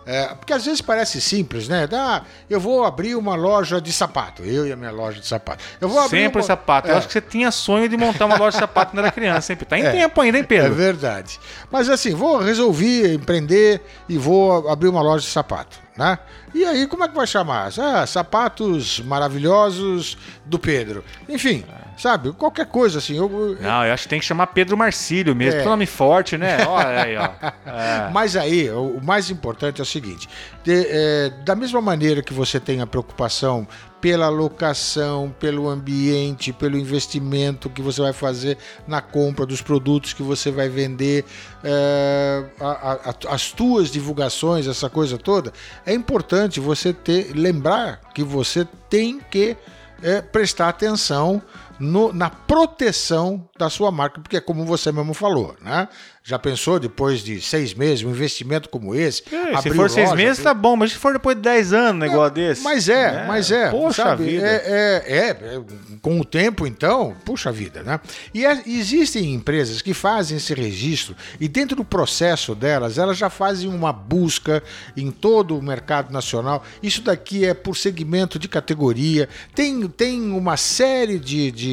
É, 0.09 0.27
porque 0.29 0.53
às 0.53 0.65
vezes 0.65 0.81
parece 0.81 1.21
simples, 1.21 1.67
né? 1.67 1.89
Ah, 1.93 2.23
eu 2.49 2.61
vou 2.61 2.85
abrir 2.85 3.17
uma 3.17 3.35
loja 3.35 3.81
de 3.81 3.93
sapato. 3.93 4.45
Eu 4.45 4.65
e 4.65 4.71
a 4.71 4.77
minha 4.77 4.93
loja 4.93 5.19
de 5.21 5.27
sapato. 5.27 5.65
Eu 5.81 5.89
vou 5.89 5.99
abrir 5.99 6.21
Sempre 6.23 6.39
uma... 6.41 6.47
sapato. 6.47 6.87
É. 6.87 6.93
Eu 6.93 6.99
acho 6.99 7.09
que 7.09 7.13
você 7.13 7.21
tinha 7.21 7.51
sonho 7.51 7.89
de 7.89 7.97
montar 7.97 8.27
uma 8.27 8.37
loja 8.39 8.53
de 8.53 8.61
sapato 8.61 8.93
quando 8.93 9.01
era 9.01 9.11
criança. 9.11 9.41
Sempre. 9.41 9.65
Tá 9.67 9.77
em 9.77 9.83
É. 9.85 9.91
tempo 9.91 10.21
ainda, 10.21 10.39
hein, 10.39 10.45
É 10.45 10.47
Pedro? 10.47 10.75
verdade. 10.75 11.41
Mas 11.73 11.89
assim, 11.91 12.15
vou 12.15 12.39
resolver 12.39 13.15
empreender 13.15 13.83
e 14.09 14.17
vou 14.17 14.69
abrir 14.71 14.87
uma 14.87 15.03
loja 15.03 15.25
de 15.25 15.31
sapato, 15.33 15.77
né? 15.97 16.21
E 16.55 16.65
aí, 16.65 16.87
como 16.87 17.03
é 17.03 17.09
que 17.09 17.15
vai 17.17 17.27
chamar? 17.27 17.73
Ah, 17.77 18.07
sapatos 18.07 19.01
maravilhosos 19.01 20.17
do 20.45 20.57
Pedro. 20.57 21.05
Enfim, 21.29 21.65
sabe? 21.97 22.33
Qualquer 22.33 22.67
coisa 22.67 22.99
assim. 22.99 23.17
Eu, 23.17 23.57
Não, 23.61 23.85
eu 23.85 23.93
acho 23.93 24.05
que 24.05 24.09
tem 24.09 24.21
que 24.21 24.27
chamar 24.27 24.49
Pedro 24.49 24.77
Marcílio 24.77 25.35
mesmo. 25.35 25.61
É. 25.61 25.63
É. 25.63 25.67
nome 25.67 25.87
forte, 25.87 26.37
né? 26.37 26.65
Olha 26.69 27.03
aí, 27.03 27.17
ó. 27.17 27.29
É. 27.67 28.11
Mas 28.13 28.37
aí, 28.37 28.69
o, 28.71 28.99
o 28.99 29.05
mais 29.05 29.31
importante 29.31 29.81
é 29.81 29.83
o 29.83 29.87
seguinte: 29.87 30.29
de- 30.65 30.87
é, 30.89 31.31
da 31.45 31.55
mesma 31.55 31.81
maneira 31.81 32.23
que 32.23 32.33
você 32.35 32.59
tem 32.61 32.81
a 32.81 32.87
preocupação 32.87 33.67
pela 34.01 34.29
locação, 34.29 35.35
pelo 35.41 35.69
ambiente, 35.69 36.53
pelo 36.53 36.77
investimento 36.79 37.69
que 37.71 37.81
você 37.83 38.01
vai 38.03 38.13
fazer 38.13 38.57
na 38.87 39.01
compra 39.01 39.45
dos 39.47 39.63
produtos 39.63 40.13
que 40.13 40.23
você 40.23 40.51
vai 40.51 40.69
vender, 40.69 41.25
é, 41.65 42.45
a- 42.61 42.99
a- 43.11 43.35
as 43.35 43.51
tuas 43.51 43.91
divulgações, 43.91 44.67
essa 44.69 44.89
coisa 44.89 45.19
toda, 45.19 45.53
é 45.85 45.93
importante 45.93 46.61
você 46.61 46.93
ter 46.93 47.33
lembrar 47.35 48.01
que 48.15 48.23
você 48.23 48.67
tem 48.89 49.19
que 49.31 49.57
é, 50.03 50.21
prestar 50.21 50.69
atenção 50.69 51.41
no- 51.79 52.13
na 52.13 52.31
proteção 52.31 53.49
da 53.59 53.71
sua 53.71 53.91
marca, 53.91 54.21
porque 54.21 54.37
é 54.37 54.41
como 54.41 54.65
você 54.65 54.91
mesmo 54.93 55.15
falou, 55.15 55.55
né? 55.63 55.89
Já 56.23 56.41
pensou 56.41 56.81
depois 56.81 57.21
de 57.21 57.41
seis 57.41 57.73
meses, 57.73 58.05
um 58.05 58.11
investimento 58.11 58.69
como 58.69 58.93
esse? 58.97 59.23
É, 59.33 59.57
se 59.63 59.71
for 59.71 59.89
seis 59.89 60.09
loja, 60.11 60.17
meses, 60.17 60.39
abrir- 60.41 60.43
tá 60.45 60.55
bom. 60.55 60.75
Mas 60.75 60.91
se 60.91 60.99
for 60.99 61.13
depois 61.13 61.37
de 61.37 61.43
10 61.43 61.73
anos 61.73 61.95
um 61.95 61.99
negócio 62.11 62.35
desse. 62.35 62.65
Mas 62.65 62.89
é, 62.89 63.13
né? 63.13 63.25
mas 63.29 63.51
é. 63.53 63.71
Poxa 63.71 64.03
sabe? 64.03 64.25
vida. 64.25 64.45
É, 64.45 65.05
é, 65.07 65.17
é, 65.19 65.29
é, 65.29 65.63
com 66.03 66.19
o 66.21 66.25
tempo, 66.25 66.67
então, 66.67 67.15
puxa 67.25 67.53
vida, 67.53 67.85
né? 67.85 68.01
E 68.35 68.45
é- 68.45 68.61
existem 68.67 69.33
empresas 69.35 69.81
que 69.81 69.95
fazem 69.95 70.37
esse 70.39 70.53
registro 70.53 71.15
e 71.41 71.47
dentro 71.47 71.77
do 71.77 71.85
processo 71.85 72.57
delas, 72.57 72.99
elas 72.99 73.17
já 73.17 73.31
fazem 73.31 73.69
uma 73.69 73.93
busca 73.93 74.61
em 74.97 75.13
todo 75.13 75.57
o 75.57 75.63
mercado 75.63 76.13
nacional. 76.13 76.65
Isso 76.83 77.03
daqui 77.03 77.45
é 77.45 77.55
por 77.55 77.77
segmento 77.77 78.37
de 78.37 78.49
categoria. 78.49 79.29
Tem, 79.55 79.87
tem 79.87 80.33
uma 80.33 80.57
série 80.57 81.21
de, 81.21 81.53
de 81.53 81.66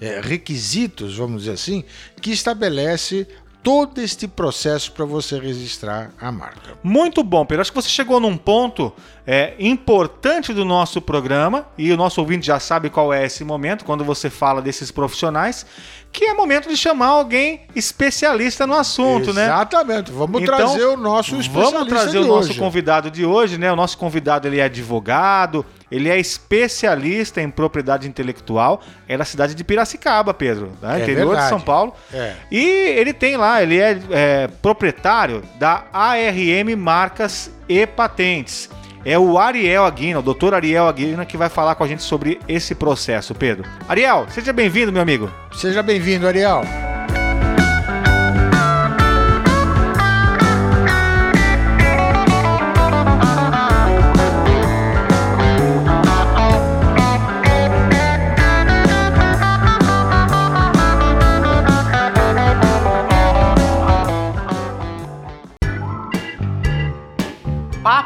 é, 0.00 0.20
requisitos, 0.22 1.16
vamos 1.16 1.42
dizer 1.42 1.54
assim, 1.54 1.84
que 2.20 2.30
estabelece 2.30 3.26
todo 3.62 4.00
este 4.00 4.26
processo 4.26 4.90
para 4.90 5.04
você 5.04 5.38
registrar 5.38 6.10
a 6.20 6.32
marca. 6.32 6.76
Muito 6.82 7.22
bom, 7.22 7.46
Pedro. 7.46 7.62
Acho 7.62 7.70
que 7.70 7.80
você 7.80 7.88
chegou 7.88 8.18
num 8.18 8.36
ponto 8.36 8.92
é, 9.24 9.54
importante 9.56 10.52
do 10.52 10.64
nosso 10.64 11.00
programa 11.00 11.64
e 11.78 11.92
o 11.92 11.96
nosso 11.96 12.20
ouvinte 12.20 12.44
já 12.44 12.58
sabe 12.58 12.90
qual 12.90 13.12
é 13.12 13.24
esse 13.24 13.44
momento 13.44 13.84
quando 13.84 14.04
você 14.04 14.28
fala 14.28 14.60
desses 14.60 14.90
profissionais, 14.90 15.64
que 16.10 16.24
é 16.24 16.34
momento 16.34 16.68
de 16.68 16.76
chamar 16.76 17.06
alguém 17.06 17.60
especialista 17.74 18.66
no 18.66 18.74
assunto, 18.74 19.32
né? 19.32 19.44
Exatamente. 19.44 20.10
Vamos 20.10 20.42
Então, 20.42 20.56
trazer 20.56 20.84
o 20.84 20.96
nosso 20.96 21.36
especialista 21.36 21.72
Vamos 21.78 21.88
trazer 21.88 22.18
de 22.18 22.24
o 22.24 22.26
nosso 22.26 22.50
hoje. 22.50 22.58
convidado 22.58 23.10
de 23.12 23.24
hoje, 23.24 23.58
né? 23.58 23.72
O 23.72 23.76
nosso 23.76 23.96
convidado 23.96 24.48
ele 24.48 24.58
é 24.58 24.64
advogado, 24.64 25.64
ele 25.92 26.08
é 26.08 26.18
especialista 26.18 27.42
em 27.42 27.50
propriedade 27.50 28.08
intelectual, 28.08 28.80
é 29.06 29.16
da 29.16 29.26
cidade 29.26 29.54
de 29.54 29.62
Piracicaba, 29.62 30.32
Pedro, 30.32 30.72
né? 30.80 31.00
É 31.00 31.02
interior 31.02 31.26
verdade. 31.26 31.44
de 31.44 31.48
São 31.50 31.60
Paulo. 31.60 31.92
É. 32.12 32.32
E 32.50 32.64
ele 32.64 33.12
tem 33.12 33.36
lá, 33.36 33.62
ele 33.62 33.78
é, 33.78 33.98
é, 34.10 34.48
proprietário 34.62 35.42
da 35.58 35.84
ARM 35.92 36.74
Marcas 36.78 37.50
e 37.68 37.86
Patentes. 37.86 38.70
É 39.04 39.18
o 39.18 39.38
Ariel 39.38 39.84
Aguina, 39.84 40.20
o 40.20 40.22
doutor 40.22 40.54
Ariel 40.54 40.86
Aguina, 40.86 41.26
que 41.26 41.36
vai 41.36 41.50
falar 41.50 41.74
com 41.74 41.84
a 41.84 41.88
gente 41.88 42.02
sobre 42.02 42.40
esse 42.48 42.74
processo, 42.74 43.34
Pedro. 43.34 43.68
Ariel, 43.86 44.26
seja 44.30 44.52
bem-vindo, 44.52 44.92
meu 44.92 45.02
amigo. 45.02 45.30
Seja 45.52 45.82
bem-vindo, 45.82 46.26
Ariel. 46.26 46.62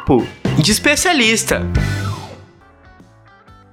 Papo 0.06 0.24
de 0.62 0.70
especialista. 0.70 1.60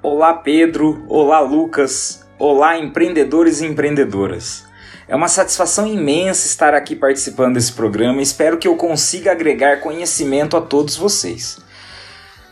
Olá 0.02 0.34
Pedro, 0.34 1.06
olá 1.08 1.40
Lucas, 1.40 2.28
olá 2.40 2.76
empreendedores 2.76 3.62
e 3.62 3.68
empreendedoras. 3.68 4.66
É 5.08 5.16
uma 5.16 5.28
satisfação 5.28 5.86
imensa 5.86 6.48
estar 6.48 6.74
aqui 6.74 6.96
participando 6.96 7.54
desse 7.54 7.74
programa 7.74 8.20
e 8.20 8.24
espero 8.24 8.58
que 8.58 8.68
eu 8.68 8.76
consiga 8.76 9.32
agregar 9.32 9.80
conhecimento 9.80 10.58
a 10.58 10.62
todos 10.62 10.98
vocês. 10.98 11.60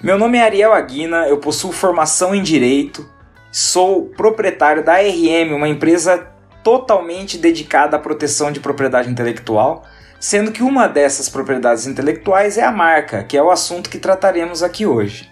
Meu 0.02 0.18
nome 0.18 0.38
é 0.38 0.44
Ariel 0.44 0.74
Aguina, 0.74 1.28
eu 1.28 1.40
possuo 1.40 1.72
formação 1.72 2.36
em 2.36 2.44
Direito, 2.44 3.10
sou 3.52 4.06
proprietário 4.10 4.86
da 4.86 4.94
ARM, 4.94 5.56
uma 5.56 5.68
empresa 5.68 6.28
totalmente 6.64 7.36
dedicada 7.36 7.98
à 7.98 8.00
proteção 8.00 8.52
de 8.52 8.60
propriedade 8.60 9.10
intelectual, 9.10 9.84
sendo 10.22 10.52
que 10.52 10.62
uma 10.62 10.88
dessas 10.88 11.28
propriedades 11.28 11.88
intelectuais 11.88 12.56
é 12.56 12.64
a 12.64 12.72
marca, 12.72 13.24
que 13.24 13.36
é 13.36 13.42
o 13.42 13.50
assunto 13.50 13.90
que 13.90 13.98
trataremos 13.98 14.62
aqui 14.62 14.86
hoje. 14.86 15.28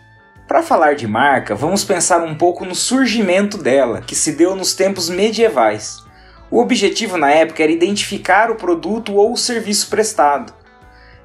Para 0.47 0.63
falar 0.63 0.95
de 0.95 1.05
marca, 1.05 1.53
vamos 1.53 1.83
pensar 1.83 2.23
um 2.23 2.33
pouco 2.33 2.65
no 2.65 2.73
surgimento 2.73 3.55
dela, 3.55 4.01
que 4.01 4.15
se 4.15 4.31
deu 4.31 4.55
nos 4.55 4.73
tempos 4.73 5.07
medievais. 5.07 6.03
O 6.49 6.59
objetivo 6.59 7.17
na 7.17 7.29
época 7.29 7.61
era 7.61 7.71
identificar 7.71 8.49
o 8.49 8.55
produto 8.55 9.13
ou 9.13 9.31
o 9.31 9.37
serviço 9.37 9.87
prestado. 9.91 10.51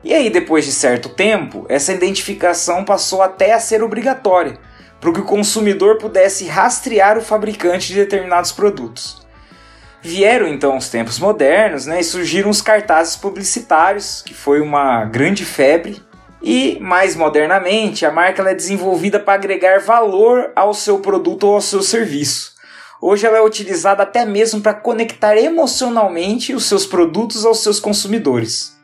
E 0.05 0.13
aí, 0.13 0.29
depois 0.29 0.67
de 0.67 0.73
certo 0.73 1.09
tempo, 1.09 1.65
essa 1.67 1.95
identificação 1.95 2.85
passou 2.85 3.23
até 3.23 3.55
a 3.55 3.61
ser 3.61 3.83
obrigatória, 3.83 4.59
para 5.01 5.11
que 5.11 5.21
o 5.21 5.25
consumidor 5.25 5.97
pudesse 5.97 6.45
rastrear 6.47 7.17
o 7.17 7.23
fabricante 7.23 7.87
de 7.87 7.95
determinados 7.95 8.53
produtos. 8.53 9.24
Vieram 10.05 10.47
então 10.47 10.77
os 10.77 10.91
tempos 10.91 11.19
modernos 11.19 11.87
né, 11.87 12.01
e 12.01 12.05
surgiram 12.05 12.51
os 12.51 12.61
cartazes 12.61 13.17
publicitários, 13.17 14.21
que 14.21 14.35
foi 14.35 14.61
uma 14.61 15.07
grande 15.07 15.47
febre, 15.47 16.03
e, 16.43 16.79
mais 16.79 17.17
modernamente, 17.17 18.05
a 18.05 18.13
marca 18.13 18.43
é 18.43 18.55
desenvolvida 18.55 19.19
para 19.19 19.33
agregar 19.33 19.81
valor 19.81 20.53
ao 20.55 20.75
seu 20.75 20.99
produto 20.99 21.45
ou 21.45 21.55
ao 21.55 21.61
seu 21.63 21.83
serviço. 21.83 22.53
Hoje 23.01 23.27
ela 23.27 23.39
é 23.39 23.41
utilizada 23.41 24.03
até 24.03 24.27
mesmo 24.27 24.61
para 24.61 24.75
conectar 24.75 25.39
emocionalmente 25.39 26.55
os 26.55 26.67
seus 26.67 26.85
produtos 26.85 27.47
aos 27.47 27.63
seus 27.63 27.81
consumidores. 27.81 28.79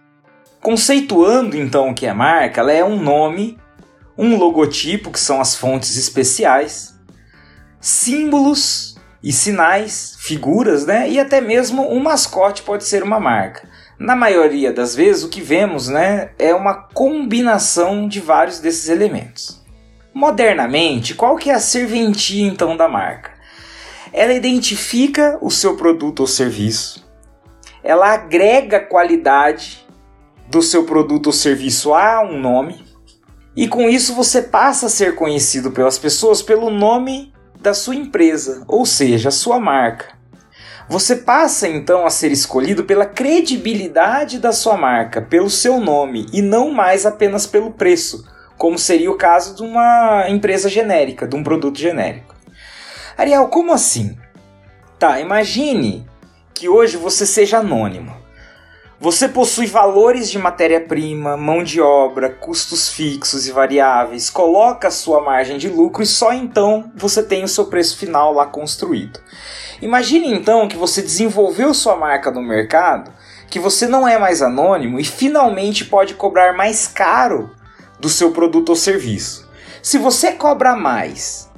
Conceituando 0.63 1.55
então 1.55 1.91
o 1.91 1.95
que 1.95 2.07
é 2.07 2.15
marca, 2.15 2.63
ela 2.63 2.73
é 2.73 2.83
um 2.83 2.99
nome, 2.99 3.59
um 4.17 4.39
logotipo, 4.39 5.11
que 5.11 5.21
são 5.21 5.39
as 5.39 5.55
fontes 5.55 5.99
especiais, 5.99 6.95
símbolos 7.79 8.90
e 9.23 9.33
sinais, 9.33 10.17
figuras, 10.19 10.87
né? 10.87 11.09
E 11.11 11.19
até 11.19 11.41
mesmo 11.41 11.91
um 11.91 12.01
mascote 12.01 12.63
pode 12.63 12.85
ser 12.85 13.03
uma 13.03 13.21
marca. 13.21 13.69
Na 13.99 14.17
maioria 14.17 14.73
das 14.73 14.95
vezes, 14.95 15.25
o 15.25 15.29
que 15.29 15.43
vemos 15.43 15.89
né, 15.89 16.31
é 16.39 16.55
uma 16.55 16.75
combinação 16.75 18.09
de 18.09 18.19
vários 18.19 18.59
desses 18.59 18.89
elementos. 18.89 19.61
Modernamente, 20.15 21.15
qual 21.15 21.37
que 21.37 21.51
é 21.51 21.55
a 21.55 21.61
serventia 21.61 22.47
então 22.47 22.77
da 22.77 22.89
marca? 22.89 23.33
Ela 24.13 24.33
identifica 24.33 25.39
o 25.43 25.51
seu 25.51 25.77
produto 25.77 26.21
ou 26.21 26.27
serviço, 26.27 27.07
ela 27.85 28.13
agrega 28.13 28.81
qualidade 28.81 29.87
do 30.49 30.63
seu 30.63 30.85
produto 30.85 31.29
ou 31.29 31.33
serviço 31.33 31.95
a 31.95 32.23
um 32.23 32.39
nome, 32.39 32.83
e 33.55 33.69
com 33.69 33.89
isso 33.89 34.15
você 34.15 34.43
passa 34.43 34.87
a 34.87 34.91
ser 34.91 35.15
conhecido 35.15 35.71
pelas 35.71 35.99
pessoas 35.99 36.41
pelo 36.41 36.71
nome 36.71 37.33
da 37.61 37.75
sua 37.75 37.95
empresa, 37.95 38.65
ou 38.67 38.87
seja, 38.87 39.29
a 39.29 39.33
sua 39.33 39.61
marca. 39.61 40.19
Você 40.89 41.15
passa 41.15 41.69
então 41.69 42.05
a 42.05 42.11
ser 42.11 42.33
escolhido 42.33 42.85
pela 42.85 43.07
credibilidade 43.07 44.41
da 44.41 44.51
sua 44.51 44.77
marca, 44.77 45.23
pelo 45.23 45.49
seu 45.49 45.79
nome 45.79 46.27
e 46.33 46.43
não 46.43 46.73
mais 46.73 47.07
apenas 47.07 47.47
pelo 47.47 47.71
preço, 47.71 48.27
como 48.59 48.77
seria 48.77 49.11
o 49.11 49.17
caso 49.17 49.55
de 49.55 49.63
uma 49.63 50.29
empresa 50.29 50.69
genérica, 50.69 51.29
de 51.29 51.37
um 51.37 51.45
produto 51.45 51.79
genérico. 51.79 52.35
Ariel, 53.17 53.47
como 53.49 53.73
assim? 53.73 54.19
Tá, 54.99 55.21
imagine 55.21 56.07
que 56.53 56.69
hoje 56.69 56.97
você 56.97 57.25
seja 57.25 57.59
anônimo. 57.59 58.20
Você 59.03 59.31
possui 59.31 59.65
valores 59.67 60.31
de 60.31 60.39
matéria-prima, 60.39 61.35
mão 61.35 61.65
de 61.65 61.81
obra, 61.81 62.29
custos 62.29 62.91
fixos 62.91 63.47
e 63.47 63.51
variáveis, 63.51 64.29
coloca 64.29 64.89
a 64.89 64.91
sua 64.91 65.23
margem 65.23 65.57
de 65.57 65.71
lucro 65.71 66.03
e 66.03 66.07
só 66.07 66.35
então 66.35 66.93
você 66.95 67.23
tem 67.23 67.43
o 67.43 67.49
seu 67.49 67.65
preço 67.65 67.97
final 67.97 68.35
lá 68.35 68.45
construído. 68.45 69.19
Imagine 69.81 70.31
então 70.31 70.69
que 70.69 70.77
você 70.77 71.01
desenvolveu 71.01 71.73
sua 71.73 71.97
marca 71.97 72.31
no 72.31 72.43
mercado, 72.43 73.11
que 73.49 73.59
você 73.59 73.87
não 73.87 74.07
é 74.07 74.19
mais 74.19 74.43
anônimo 74.43 75.01
e 75.01 75.05
finalmente 75.05 75.87
pode 75.87 76.13
cobrar 76.13 76.53
mais 76.53 76.87
caro 76.87 77.57
do 77.99 78.11
seu 78.11 78.33
produto 78.33 78.69
ou 78.69 78.77
serviço. 78.77 79.49
Se 79.83 79.97
você 79.97 80.33
cobra 80.33 80.77
mais, 80.77 81.51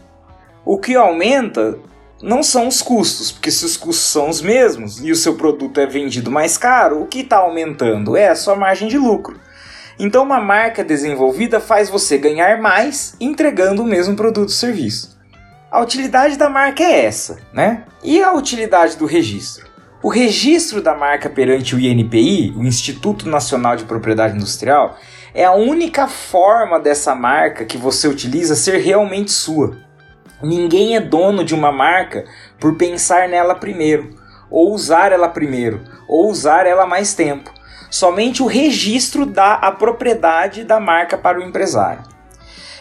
o 0.65 0.79
que 0.79 0.95
aumenta 0.95 1.77
não 2.23 2.43
são 2.43 2.69
os 2.69 2.81
custos, 2.81 3.33
porque 3.33 3.51
se 3.51 3.65
os 3.65 3.77
custos 3.77 4.07
são 4.07 4.29
os 4.29 4.41
mesmos 4.41 5.03
e 5.03 5.11
o 5.11 5.17
seu 5.17 5.35
produto 5.35 5.81
é 5.81 5.87
vendido 5.87 6.31
mais 6.31 6.57
caro, 6.57 7.03
o 7.03 7.07
que 7.07 7.21
está 7.21 7.39
aumentando 7.39 8.17
é 8.17 8.29
a 8.29 8.37
sua 8.37 8.55
margem 8.55 8.87
de 8.87 8.97
lucro. 8.97 9.41
Então, 9.99 10.23
uma 10.23 10.41
marca 10.41 10.85
desenvolvida 10.85 11.61
faz 11.61 11.91
você 11.91 12.17
ganhar 12.17 12.61
mais 12.61 13.15
entregando 13.21 13.83
o 13.83 13.87
mesmo 13.87 14.15
produto 14.15 14.49
ou 14.49 14.55
serviço. 14.55 15.19
A 15.71 15.81
utilidade 15.81 16.37
da 16.37 16.49
marca 16.49 16.83
é 16.83 17.05
essa, 17.05 17.39
né? 17.53 17.85
E 18.03 18.23
a 18.23 18.33
utilidade 18.33 18.97
do 18.97 19.07
registro? 19.07 19.67
O 20.03 20.09
registro 20.09 20.83
da 20.83 20.95
marca 20.95 21.31
perante 21.31 21.75
o 21.75 21.81
INPI, 21.81 22.53
o 22.57 22.65
Instituto 22.65 23.29
Nacional 23.29 23.77
de 23.77 23.85
Propriedade 23.85 24.35
Industrial, 24.37 24.99
é 25.35 25.45
a 25.45 25.55
única 25.55 26.09
forma 26.09 26.79
dessa 26.79 27.15
marca 27.15 27.65
que 27.65 27.79
você 27.79 28.09
utiliza 28.09 28.55
ser 28.55 28.79
realmente 28.79 29.31
sua. 29.31 29.79
Ninguém 30.43 30.97
é 30.97 31.01
dono 31.01 31.45
de 31.45 31.55
uma 31.55 31.71
marca 31.71 32.25
por 32.59 32.77
pensar 32.77 33.29
nela 33.29 33.55
primeiro, 33.55 34.11
ou 34.51 34.73
usar 34.73 35.13
ela 35.13 35.29
primeiro, 35.29 35.81
ou 36.09 36.29
usar 36.29 36.67
ela 36.67 36.87
mais 36.87 37.15
tempo. 37.15 37.51
Somente 37.91 38.43
o 38.43 38.47
registro 38.47 39.25
dá 39.25 39.55
a 39.55 39.71
propriedade 39.71 40.65
da 40.65 40.81
marca 40.81 41.17
para 41.17 41.39
o 41.39 41.43
empresário. 41.43 42.03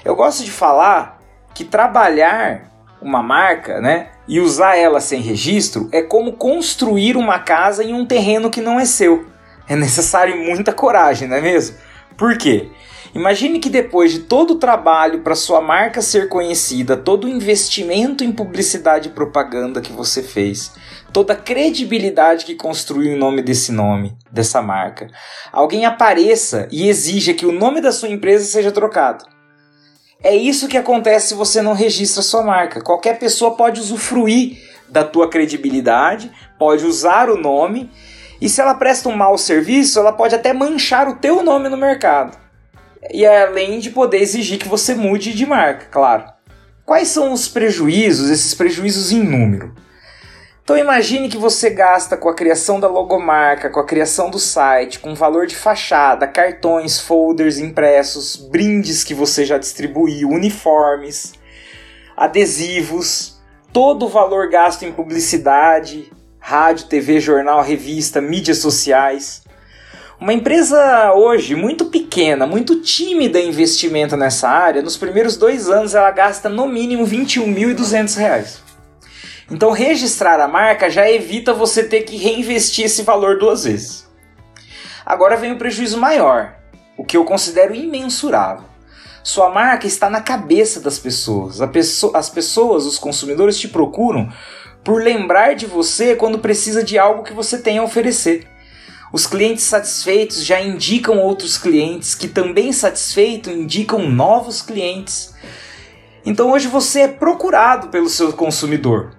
Eu 0.04 0.16
gosto 0.16 0.44
de 0.44 0.52
falar 0.52 1.20
que 1.54 1.64
trabalhar 1.64 2.72
uma 3.02 3.22
marca, 3.22 3.82
né, 3.82 4.10
e 4.28 4.40
usar 4.40 4.78
ela 4.78 5.00
sem 5.02 5.22
registro 5.22 5.90
é 5.92 6.02
como 6.02 6.34
construir 6.34 7.18
uma 7.18 7.40
casa 7.40 7.84
em 7.84 7.94
um 7.94 8.06
terreno 8.06 8.50
que 8.50 8.62
não 8.62 8.80
é 8.80 8.86
seu. 8.86 9.26
É 9.68 9.76
necessário 9.76 10.38
muita 10.38 10.72
coragem, 10.72 11.28
não 11.28 11.38
é 11.38 11.42
mesmo? 11.42 11.78
Por 12.18 12.38
quê? 12.38 12.70
Imagine 13.14 13.60
que 13.60 13.70
depois 13.70 14.14
de 14.14 14.20
todo 14.20 14.52
o 14.52 14.60
trabalho 14.60 15.20
para 15.20 15.36
sua 15.36 15.60
marca 15.60 16.02
ser 16.02 16.30
conhecida, 16.30 16.96
todo 16.96 17.26
o 17.26 17.30
investimento 17.30 18.24
em 18.24 18.32
publicidade 18.32 19.10
e 19.10 19.12
propaganda 19.12 19.82
que 19.82 19.92
você 19.92 20.24
fez, 20.24 20.72
toda 21.12 21.34
a 21.34 21.36
credibilidade 21.36 22.46
que 22.46 22.56
construiu 22.56 23.12
em 23.12 23.18
nome 23.18 23.42
desse 23.42 23.70
nome, 23.74 24.18
dessa 24.32 24.62
marca, 24.62 25.08
alguém 25.52 25.86
apareça 25.86 26.70
e 26.72 26.88
exija 26.88 27.34
que 27.34 27.46
o 27.46 27.52
nome 27.52 27.82
da 27.82 27.92
sua 27.92 28.08
empresa 28.08 28.46
seja 28.46 28.72
trocado. 28.72 29.26
É 30.24 30.34
isso 30.34 30.70
que 30.70 30.78
acontece 30.78 31.30
se 31.30 31.34
você 31.34 31.62
não 31.62 31.74
registra 31.74 32.22
sua 32.22 32.44
marca. 32.44 32.82
Qualquer 32.82 33.20
pessoa 33.20 33.56
pode 33.58 33.82
usufruir 33.82 34.58
da 34.88 35.04
tua 35.04 35.30
credibilidade, 35.30 36.32
pode 36.58 36.86
usar 36.86 37.30
o 37.30 37.36
nome, 37.36 37.92
e 38.40 38.48
se 38.48 38.62
ela 38.62 38.76
presta 38.76 39.10
um 39.10 39.16
mau 39.16 39.38
serviço, 39.38 40.00
ela 40.00 40.14
pode 40.14 40.34
até 40.34 40.54
manchar 40.54 41.10
o 41.10 41.16
teu 41.16 41.44
nome 41.44 41.68
no 41.68 41.76
mercado 41.76 42.41
e 43.14 43.26
além 43.26 43.80
de 43.80 43.90
poder 43.90 44.22
exigir 44.22 44.58
que 44.58 44.68
você 44.68 44.96
mude 44.96 45.34
de 45.34 45.46
marca, 45.46 45.88
claro. 45.92 46.26
Quais 46.86 47.08
são 47.08 47.32
os 47.32 47.48
prejuízos, 47.48 48.30
esses 48.30 48.54
prejuízos 48.54 49.12
em 49.12 49.24
número? 49.24 49.74
Então 50.64 50.78
imagine 50.78 51.28
que 51.28 51.38
você 51.38 51.70
gasta 51.70 52.16
com 52.16 52.30
a 52.30 52.34
criação 52.34 52.80
da 52.80 52.88
logomarca, 52.88 53.70
com 53.70 53.80
a 53.80 53.86
criação 53.86 54.30
do 54.30 54.40
site, 54.40 55.00
com 55.00 55.14
valor 55.14 55.46
de 55.46 55.56
fachada, 55.56 56.28
cartões, 56.28 57.00
folders 57.00 57.58
impressos, 57.58 58.36
brindes 58.36 59.04
que 59.04 59.14
você 59.14 59.44
já 59.44 59.58
distribuiu, 59.58 60.30
uniformes, 60.30 61.34
adesivos, 62.16 63.42
todo 63.74 64.06
o 64.06 64.10
valor 64.10 64.50
gasto 64.50 64.84
em 64.84 64.92
publicidade, 64.92 66.12
rádio, 66.40 66.88
TV, 66.88 67.20
jornal, 67.20 67.62
revista, 67.62 68.22
mídias 68.22 68.60
sociais. 68.60 69.44
Uma 70.22 70.34
empresa 70.34 71.14
hoje 71.16 71.56
muito 71.56 71.86
pequena, 71.86 72.46
muito 72.46 72.80
tímida 72.80 73.40
em 73.40 73.50
investimento 73.50 74.16
nessa 74.16 74.48
área, 74.48 74.84
nos 74.84 74.96
primeiros 74.96 75.36
dois 75.36 75.68
anos 75.68 75.96
ela 75.96 76.12
gasta 76.12 76.48
no 76.48 76.68
mínimo 76.68 77.06
R$ 77.06 77.18
21.200. 77.18 78.60
Então 79.50 79.72
registrar 79.72 80.40
a 80.40 80.48
marca 80.48 80.92
já 80.92 81.10
evita 81.10 81.56
você 81.56 81.84
ter 81.84 82.02
que 82.04 82.18
reinvestir 82.18 82.86
esse 82.86 83.02
valor 83.02 83.40
duas 83.40 83.64
vezes. 83.64 84.08
Agora 85.04 85.36
vem 85.36 85.54
o 85.54 85.58
prejuízo 85.58 85.98
maior, 85.98 86.54
o 86.96 87.04
que 87.04 87.18
eu 87.18 87.26
considero 87.26 87.74
imensurável. 87.74 88.66
Sua 89.24 89.50
marca 89.50 89.88
está 89.88 90.08
na 90.08 90.22
cabeça 90.22 90.80
das 90.80 91.00
pessoas. 91.00 91.60
as 92.14 92.30
pessoas, 92.30 92.86
os 92.86 93.00
consumidores 93.00 93.58
te 93.58 93.68
procuram 93.68 94.32
por 94.84 95.02
lembrar 95.02 95.56
de 95.56 95.66
você 95.66 96.16
quando 96.16 96.38
precisa 96.38 96.84
de 96.84 97.00
algo 97.00 97.24
que 97.24 97.34
você 97.34 97.58
tem 97.58 97.80
a 97.80 97.84
oferecer. 97.84 98.51
Os 99.12 99.28
clientes 99.28 99.66
satisfeitos 99.66 100.46
já 100.46 100.62
indicam 100.62 101.18
outros 101.18 101.58
clientes 101.58 102.16
que 102.16 102.30
também 102.30 102.72
satisfeitos 102.72 103.52
indicam 103.52 104.10
novos 104.10 104.62
clientes. 104.62 105.34
Então 106.26 106.52
hoje 106.52 106.68
você 106.68 107.02
é 107.02 107.08
procurado 107.10 107.90
pelo 107.90 108.08
seu 108.08 108.32
consumidor. 108.32 109.12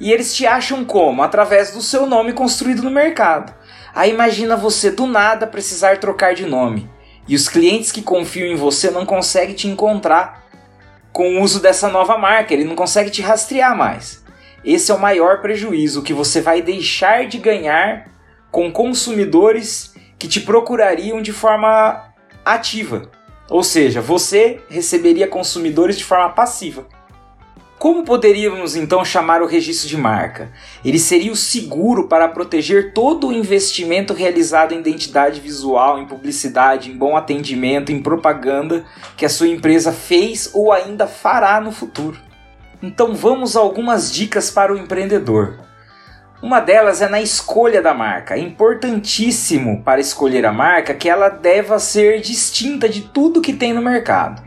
E 0.00 0.10
eles 0.10 0.34
te 0.34 0.46
acham 0.46 0.84
como? 0.84 1.22
Através 1.22 1.70
do 1.70 1.80
seu 1.80 2.06
nome 2.06 2.32
construído 2.32 2.82
no 2.82 2.90
mercado. 2.90 3.54
Aí 3.94 4.10
imagina 4.10 4.56
você 4.56 4.90
do 4.90 5.06
nada 5.06 5.46
precisar 5.46 5.98
trocar 5.98 6.34
de 6.34 6.44
nome. 6.44 6.90
E 7.28 7.36
os 7.36 7.48
clientes 7.48 7.92
que 7.92 8.02
confiam 8.02 8.48
em 8.48 8.56
você 8.56 8.90
não 8.90 9.06
conseguem 9.06 9.54
te 9.54 9.68
encontrar 9.68 10.44
com 11.12 11.36
o 11.36 11.42
uso 11.42 11.60
dessa 11.60 11.88
nova 11.88 12.18
marca, 12.18 12.52
ele 12.52 12.64
não 12.64 12.74
consegue 12.74 13.08
te 13.08 13.22
rastrear 13.22 13.76
mais. 13.76 14.24
Esse 14.64 14.90
é 14.90 14.94
o 14.94 14.98
maior 14.98 15.40
prejuízo 15.40 16.02
que 16.02 16.12
você 16.12 16.40
vai 16.40 16.60
deixar 16.60 17.28
de 17.28 17.38
ganhar 17.38 18.13
com 18.54 18.70
consumidores 18.70 19.96
que 20.16 20.28
te 20.28 20.40
procurariam 20.40 21.20
de 21.20 21.32
forma 21.32 22.14
ativa. 22.44 23.10
Ou 23.50 23.64
seja, 23.64 24.00
você 24.00 24.60
receberia 24.68 25.26
consumidores 25.26 25.98
de 25.98 26.04
forma 26.04 26.30
passiva. 26.30 26.86
Como 27.80 28.04
poderíamos 28.04 28.76
então 28.76 29.04
chamar 29.04 29.42
o 29.42 29.46
registro 29.46 29.88
de 29.88 29.96
marca? 29.96 30.52
Ele 30.84 31.00
seria 31.00 31.32
o 31.32 31.36
seguro 31.36 32.06
para 32.06 32.28
proteger 32.28 32.94
todo 32.94 33.26
o 33.26 33.32
investimento 33.32 34.14
realizado 34.14 34.72
em 34.72 34.78
identidade 34.78 35.40
visual, 35.40 35.98
em 35.98 36.06
publicidade, 36.06 36.92
em 36.92 36.96
bom 36.96 37.16
atendimento, 37.16 37.90
em 37.90 38.00
propaganda 38.00 38.84
que 39.16 39.26
a 39.26 39.28
sua 39.28 39.48
empresa 39.48 39.90
fez 39.90 40.48
ou 40.54 40.72
ainda 40.72 41.08
fará 41.08 41.60
no 41.60 41.72
futuro. 41.72 42.20
Então 42.80 43.16
vamos 43.16 43.56
a 43.56 43.60
algumas 43.60 44.12
dicas 44.12 44.48
para 44.48 44.72
o 44.72 44.78
empreendedor. 44.78 45.73
Uma 46.44 46.60
delas 46.60 47.00
é 47.00 47.08
na 47.08 47.22
escolha 47.22 47.80
da 47.80 47.94
marca. 47.94 48.34
É 48.34 48.38
importantíssimo 48.38 49.82
para 49.82 49.98
escolher 49.98 50.44
a 50.44 50.52
marca 50.52 50.92
que 50.92 51.08
ela 51.08 51.30
deva 51.30 51.78
ser 51.78 52.20
distinta 52.20 52.86
de 52.86 53.00
tudo 53.00 53.40
que 53.40 53.54
tem 53.54 53.72
no 53.72 53.80
mercado. 53.80 54.42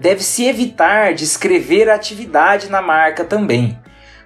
Deve-se 0.00 0.46
evitar 0.46 1.14
de 1.14 1.22
escrever 1.22 1.88
a 1.88 1.94
atividade 1.94 2.68
na 2.68 2.82
marca 2.82 3.22
também, 3.22 3.78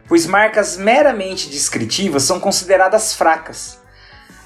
pois 0.09 0.27
marcas 0.27 0.79
meramente 0.79 1.51
descritivas 1.51 2.23
são 2.23 2.41
consideradas 2.41 3.13
fracas. 3.13 3.79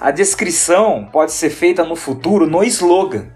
A 0.00 0.10
descrição 0.10 1.08
pode 1.12 1.30
ser 1.30 1.50
feita 1.50 1.84
no 1.84 1.94
futuro 1.94 2.48
no 2.48 2.64
slogan. 2.64 3.28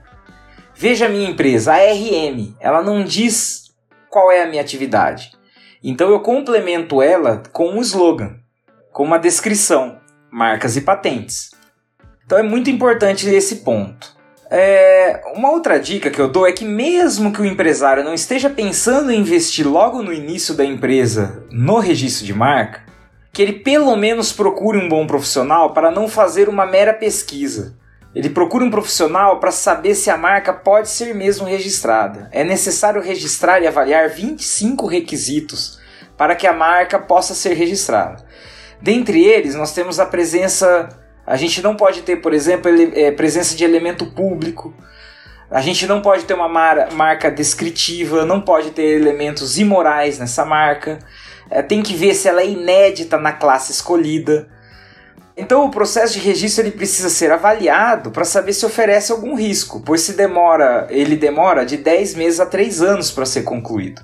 Veja 0.74 1.06
a 1.06 1.08
minha 1.08 1.30
empresa, 1.30 1.74
a 1.74 1.76
RM, 1.76 2.56
ela 2.58 2.82
não 2.82 3.04
diz 3.04 3.70
qual 4.08 4.32
é 4.32 4.42
a 4.42 4.48
minha 4.48 4.60
atividade. 4.60 5.30
Então 5.84 6.10
eu 6.10 6.18
complemento 6.18 7.00
ela 7.00 7.44
com 7.52 7.68
um 7.68 7.80
slogan 7.80 8.39
com 8.92 9.04
uma 9.04 9.18
descrição, 9.18 9.98
marcas 10.30 10.76
e 10.76 10.80
patentes. 10.80 11.50
Então 12.24 12.38
é 12.38 12.42
muito 12.42 12.70
importante 12.70 13.28
esse 13.28 13.56
ponto. 13.56 14.16
É, 14.50 15.22
uma 15.36 15.50
outra 15.50 15.78
dica 15.78 16.10
que 16.10 16.20
eu 16.20 16.28
dou 16.28 16.46
é 16.46 16.52
que, 16.52 16.64
mesmo 16.64 17.32
que 17.32 17.40
o 17.40 17.46
empresário 17.46 18.02
não 18.02 18.12
esteja 18.12 18.50
pensando 18.50 19.12
em 19.12 19.20
investir 19.20 19.66
logo 19.66 20.02
no 20.02 20.12
início 20.12 20.54
da 20.54 20.64
empresa 20.64 21.44
no 21.52 21.78
registro 21.78 22.26
de 22.26 22.34
marca, 22.34 22.82
que 23.32 23.40
ele 23.40 23.52
pelo 23.52 23.94
menos 23.94 24.32
procure 24.32 24.76
um 24.76 24.88
bom 24.88 25.06
profissional 25.06 25.72
para 25.72 25.90
não 25.90 26.08
fazer 26.08 26.48
uma 26.48 26.66
mera 26.66 26.92
pesquisa. 26.92 27.78
Ele 28.12 28.28
procura 28.28 28.64
um 28.64 28.70
profissional 28.70 29.38
para 29.38 29.52
saber 29.52 29.94
se 29.94 30.10
a 30.10 30.16
marca 30.16 30.52
pode 30.52 30.88
ser 30.88 31.14
mesmo 31.14 31.46
registrada. 31.46 32.28
É 32.32 32.42
necessário 32.42 33.00
registrar 33.00 33.62
e 33.62 33.68
avaliar 33.68 34.08
25 34.08 34.84
requisitos 34.88 35.78
para 36.16 36.34
que 36.34 36.46
a 36.46 36.52
marca 36.52 36.98
possa 36.98 37.34
ser 37.34 37.54
registrada. 37.54 38.24
Dentre 38.80 39.24
eles, 39.24 39.54
nós 39.54 39.72
temos 39.72 40.00
a 40.00 40.06
presença. 40.06 40.88
A 41.26 41.36
gente 41.36 41.62
não 41.62 41.76
pode 41.76 42.02
ter, 42.02 42.16
por 42.16 42.32
exemplo, 42.32 42.68
ele, 42.68 42.98
é, 42.98 43.10
presença 43.10 43.54
de 43.54 43.64
elemento 43.64 44.06
público. 44.06 44.74
A 45.50 45.60
gente 45.60 45.86
não 45.86 46.00
pode 46.00 46.24
ter 46.24 46.34
uma 46.34 46.48
mar, 46.48 46.92
marca 46.92 47.30
descritiva, 47.30 48.24
não 48.24 48.40
pode 48.40 48.70
ter 48.70 48.96
elementos 49.00 49.58
imorais 49.58 50.18
nessa 50.18 50.44
marca. 50.44 50.98
É, 51.50 51.60
tem 51.60 51.82
que 51.82 51.94
ver 51.94 52.14
se 52.14 52.28
ela 52.28 52.40
é 52.40 52.48
inédita 52.48 53.18
na 53.18 53.32
classe 53.32 53.72
escolhida. 53.72 54.48
Então 55.36 55.64
o 55.64 55.70
processo 55.70 56.14
de 56.14 56.20
registro 56.20 56.62
ele 56.62 56.70
precisa 56.70 57.08
ser 57.08 57.32
avaliado 57.32 58.10
para 58.10 58.24
saber 58.24 58.52
se 58.52 58.66
oferece 58.66 59.10
algum 59.10 59.34
risco, 59.34 59.80
pois 59.80 60.02
se 60.02 60.12
demora, 60.12 60.86
ele 60.90 61.16
demora 61.16 61.64
de 61.64 61.78
10 61.78 62.14
meses 62.14 62.40
a 62.40 62.46
3 62.46 62.82
anos 62.82 63.10
para 63.10 63.24
ser 63.24 63.42
concluído. 63.42 64.02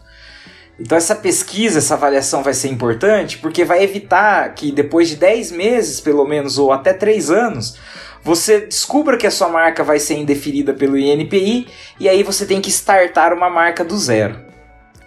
Então 0.79 0.97
essa 0.97 1.15
pesquisa, 1.15 1.79
essa 1.79 1.95
avaliação 1.95 2.43
vai 2.43 2.53
ser 2.53 2.69
importante 2.69 3.39
porque 3.39 3.65
vai 3.65 3.83
evitar 3.83 4.55
que 4.55 4.71
depois 4.71 5.09
de 5.09 5.17
10 5.17 5.53
meses, 5.53 6.01
pelo 6.01 6.27
menos, 6.27 6.59
ou 6.59 6.71
até 6.71 6.93
3 6.93 7.31
anos, 7.31 7.79
você 8.23 8.61
descubra 8.61 9.17
que 9.17 9.27
a 9.27 9.31
sua 9.31 9.49
marca 9.49 9.83
vai 9.83 9.99
ser 9.99 10.15
indeferida 10.15 10.75
pelo 10.75 10.99
INPI 10.99 11.69
e 11.99 12.09
aí 12.09 12.23
você 12.23 12.45
tem 12.45 12.61
que 12.61 12.69
startar 12.69 13.33
uma 13.33 13.49
marca 13.49 13.85
do 13.85 13.97
zero. 13.97 14.45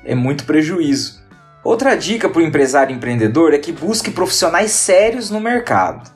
É 0.03 0.15
muito 0.15 0.45
prejuízo. 0.45 1.19
Outra 1.63 1.95
dica 1.95 2.29
para 2.29 2.39
o 2.39 2.45
empresário 2.45 2.95
empreendedor 2.95 3.53
é 3.53 3.58
que 3.58 3.73
busque 3.73 4.10
profissionais 4.10 4.71
sérios 4.71 5.29
no 5.29 5.41
mercado, 5.41 6.10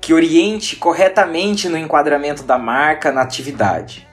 que 0.00 0.14
oriente 0.14 0.76
corretamente 0.76 1.68
no 1.68 1.76
enquadramento 1.76 2.44
da 2.44 2.56
marca 2.56 3.10
na 3.10 3.22
atividade. 3.22 4.05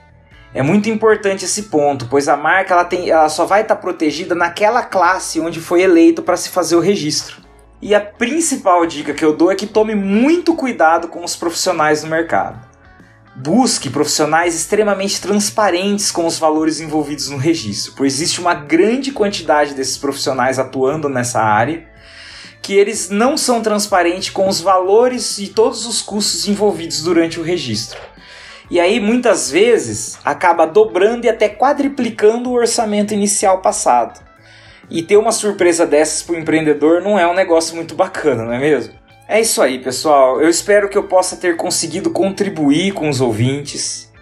É 0.54 0.62
muito 0.62 0.88
importante 0.88 1.44
esse 1.44 1.64
ponto, 1.64 2.06
pois 2.06 2.28
a 2.28 2.36
marca 2.36 2.74
ela, 2.74 2.84
tem, 2.84 3.10
ela 3.10 3.28
só 3.28 3.44
vai 3.44 3.62
estar 3.62 3.74
tá 3.74 3.80
protegida 3.80 4.36
naquela 4.36 4.84
classe 4.84 5.40
onde 5.40 5.60
foi 5.60 5.82
eleito 5.82 6.22
para 6.22 6.36
se 6.36 6.48
fazer 6.48 6.76
o 6.76 6.80
registro. 6.80 7.38
E 7.82 7.92
a 7.92 8.00
principal 8.00 8.86
dica 8.86 9.12
que 9.12 9.24
eu 9.24 9.36
dou 9.36 9.50
é 9.50 9.56
que 9.56 9.66
tome 9.66 9.96
muito 9.96 10.54
cuidado 10.54 11.08
com 11.08 11.24
os 11.24 11.34
profissionais 11.34 12.02
do 12.02 12.06
mercado. 12.06 12.64
Busque 13.34 13.90
profissionais 13.90 14.54
extremamente 14.54 15.20
transparentes 15.20 16.12
com 16.12 16.24
os 16.24 16.38
valores 16.38 16.80
envolvidos 16.80 17.28
no 17.28 17.36
registro, 17.36 17.94
pois 17.96 18.14
existe 18.14 18.40
uma 18.40 18.54
grande 18.54 19.10
quantidade 19.10 19.74
desses 19.74 19.98
profissionais 19.98 20.60
atuando 20.60 21.08
nessa 21.08 21.42
área 21.42 21.84
que 22.62 22.72
eles 22.72 23.10
não 23.10 23.36
são 23.36 23.60
transparentes 23.60 24.30
com 24.30 24.48
os 24.48 24.60
valores 24.60 25.36
e 25.36 25.48
todos 25.48 25.84
os 25.84 26.00
custos 26.00 26.48
envolvidos 26.48 27.02
durante 27.02 27.38
o 27.38 27.42
registro. 27.42 27.98
E 28.70 28.80
aí 28.80 28.98
muitas 28.98 29.50
vezes 29.50 30.18
acaba 30.24 30.66
dobrando 30.66 31.26
e 31.26 31.28
até 31.28 31.48
quadriplicando 31.48 32.50
o 32.50 32.54
orçamento 32.54 33.12
inicial 33.12 33.60
passado. 33.60 34.20
E 34.90 35.02
ter 35.02 35.16
uma 35.16 35.32
surpresa 35.32 35.86
dessas 35.86 36.22
para 36.22 36.34
o 36.34 36.38
empreendedor 36.38 37.02
não 37.02 37.18
é 37.18 37.26
um 37.26 37.34
negócio 37.34 37.74
muito 37.74 37.94
bacana, 37.94 38.44
não 38.44 38.52
é 38.52 38.58
mesmo? 38.58 38.94
É 39.26 39.40
isso 39.40 39.62
aí, 39.62 39.78
pessoal. 39.78 40.40
Eu 40.40 40.48
espero 40.48 40.88
que 40.88 40.98
eu 40.98 41.04
possa 41.04 41.36
ter 41.36 41.56
conseguido 41.56 42.10
contribuir 42.10 42.92
com 42.92 43.08
os 43.08 43.20
ouvintes. 43.20 44.12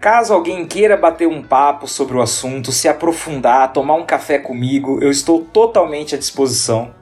Caso 0.00 0.32
alguém 0.32 0.66
queira 0.66 0.96
bater 0.96 1.28
um 1.28 1.42
papo 1.42 1.86
sobre 1.86 2.16
o 2.16 2.20
assunto, 2.20 2.72
se 2.72 2.88
aprofundar, 2.88 3.72
tomar 3.72 3.94
um 3.94 4.04
café 4.04 4.38
comigo, 4.38 4.98
eu 5.00 5.10
estou 5.10 5.44
totalmente 5.44 6.14
à 6.14 6.18
disposição. 6.18 6.92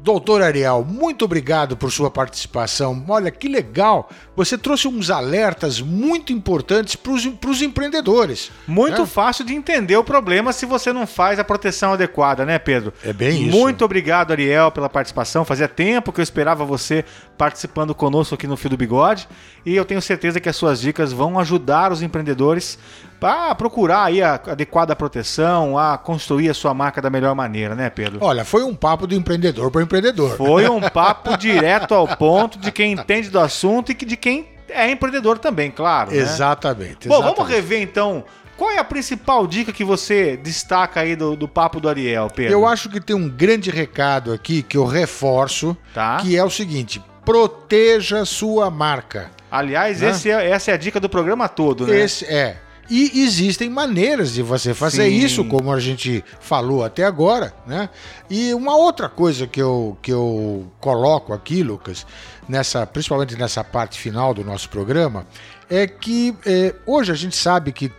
Doutor 0.07 0.41
Ariel, 0.41 0.87
muito 0.89 1.25
obrigado 1.25 1.77
por 1.77 1.91
sua 1.91 2.09
participação. 2.09 3.05
Olha 3.09 3.29
que 3.29 3.49
legal, 3.49 4.09
você 4.37 4.57
trouxe 4.57 4.87
uns 4.87 5.11
alertas 5.11 5.81
muito 5.81 6.33
importantes 6.33 6.95
para 6.95 7.11
os 7.51 7.61
empreendedores. 7.61 8.53
Muito 8.69 9.01
né? 9.01 9.07
fácil 9.07 9.45
de 9.45 9.53
entender 9.53 9.97
o 9.97 10.05
problema 10.05 10.53
se 10.53 10.65
você 10.65 10.93
não 10.93 11.09
faz 11.09 11.41
a 11.41 11.45
proteção 11.45 11.93
adequada, 11.93 12.47
né, 12.47 12.57
Pedro? 12.57 12.93
É 13.03 13.13
bem 13.13 13.49
isso. 13.49 13.57
Muito 13.59 13.85
obrigado, 13.85 14.31
Ariel, 14.31 14.71
pela 14.71 14.89
participação. 14.89 15.45
Fazia 15.45 15.67
tempo 15.67 16.13
que 16.13 16.21
eu 16.21 16.23
esperava 16.23 16.65
você 16.65 17.05
participando 17.37 17.93
conosco 17.93 18.37
aqui 18.37 18.47
no 18.47 18.57
Fio 18.57 18.71
do 18.71 18.77
Bigode 18.77 19.27
e 19.65 19.75
eu 19.75 19.85
tenho 19.85 20.01
certeza 20.01 20.39
que 20.39 20.49
as 20.49 20.55
suas 20.55 20.81
dicas 20.81 21.13
vão 21.13 21.37
ajudar 21.37 21.91
os 21.91 22.01
empreendedores 22.01 22.79
para 23.19 23.55
procurar 23.55 24.05
aí 24.05 24.23
a 24.23 24.35
adequada 24.35 24.95
proteção, 24.95 25.79
a 25.79 25.97
construir 25.97 26.51
a 26.51 26.55
sua 26.55 26.75
marca 26.75 27.01
da 27.01 27.11
melhor 27.11 27.35
maneira, 27.35 27.75
né, 27.75 27.91
Pedro? 27.91 28.19
Olha, 28.21 28.45
foi 28.45 28.63
um 28.63 28.75
papo 28.75 29.07
do 29.07 29.15
empreendedor 29.15 29.71
para 29.71 29.83
empreendedor. 29.83 30.37
Foi 30.37 30.69
um 30.71 30.81
papo 30.81 31.37
direto 31.37 31.95
ao 31.95 32.07
ponto 32.17 32.59
de 32.59 32.71
quem 32.71 32.93
entende 32.93 33.31
do 33.31 33.41
assunto 33.41 33.93
e 33.93 33.95
de 33.95 34.17
quem 34.17 34.49
é 34.69 34.91
empreendedor 34.91 35.39
também, 35.39 35.71
claro. 35.71 36.11
Né? 36.11 36.19
Exatamente, 36.19 37.09
Bom, 37.09 37.23
vamos 37.23 37.49
rever 37.49 37.81
então. 37.81 38.25
Qual 38.57 38.71
é 38.71 38.79
a 38.79 38.85
principal 38.85 39.47
dica 39.47 39.71
que 39.71 39.85
você 39.85 40.37
destaca 40.37 41.01
aí 41.01 41.15
do, 41.15 41.37
do 41.37 41.47
papo 41.47 41.79
do 41.79 41.91
Ariel, 41.91 42.31
Pedro? 42.35 42.53
Eu 42.53 42.67
acho 42.67 42.89
que 42.89 43.01
tem 43.01 43.15
um 43.15 43.29
grande 43.29 43.71
recado 43.71 44.33
aqui 44.33 44.63
que 44.63 44.79
eu 44.79 44.87
reforço, 44.87 45.77
tá. 45.93 46.17
que 46.23 46.37
é 46.37 46.43
o 46.43 46.49
seguinte: 46.49 47.03
proteja 47.23 48.25
sua 48.25 48.71
marca. 48.71 49.31
Aliás, 49.51 50.01
né? 50.01 50.11
é, 50.33 50.51
essa 50.51 50.71
é 50.71 50.75
a 50.75 50.77
dica 50.77 50.99
do 50.99 51.09
programa 51.09 51.49
todo, 51.49 51.87
né? 51.87 52.01
Esse 52.01 52.25
é. 52.25 52.57
E 52.89 53.23
existem 53.23 53.69
maneiras 53.69 54.33
de 54.33 54.43
você 54.43 54.73
fazer 54.73 55.09
Sim. 55.09 55.17
isso, 55.17 55.45
como 55.45 55.73
a 55.73 55.81
gente 55.81 56.25
falou 56.41 56.85
até 56.85 57.05
agora, 57.05 57.53
né? 57.67 57.89
E 58.31 58.55
uma 58.55 58.77
outra 58.77 59.09
coisa 59.09 59.47
que 59.47 59.61
eu, 59.61 59.99
que 60.01 60.13
eu 60.13 60.71
coloco 60.81 61.33
aqui, 61.33 61.63
Lucas, 61.63 62.07
nessa, 62.49 62.87
principalmente 62.87 63.37
nessa 63.37 63.65
parte 63.65 63.99
final 63.99 64.33
do 64.33 64.45
nosso 64.45 64.69
programa, 64.69 65.27
é 65.69 65.87
que 65.87 66.37
é, 66.47 66.75
hoje 66.87 67.11
a 67.11 67.15
gente 67.15 67.37
sabe 67.37 67.73
que 67.73 67.91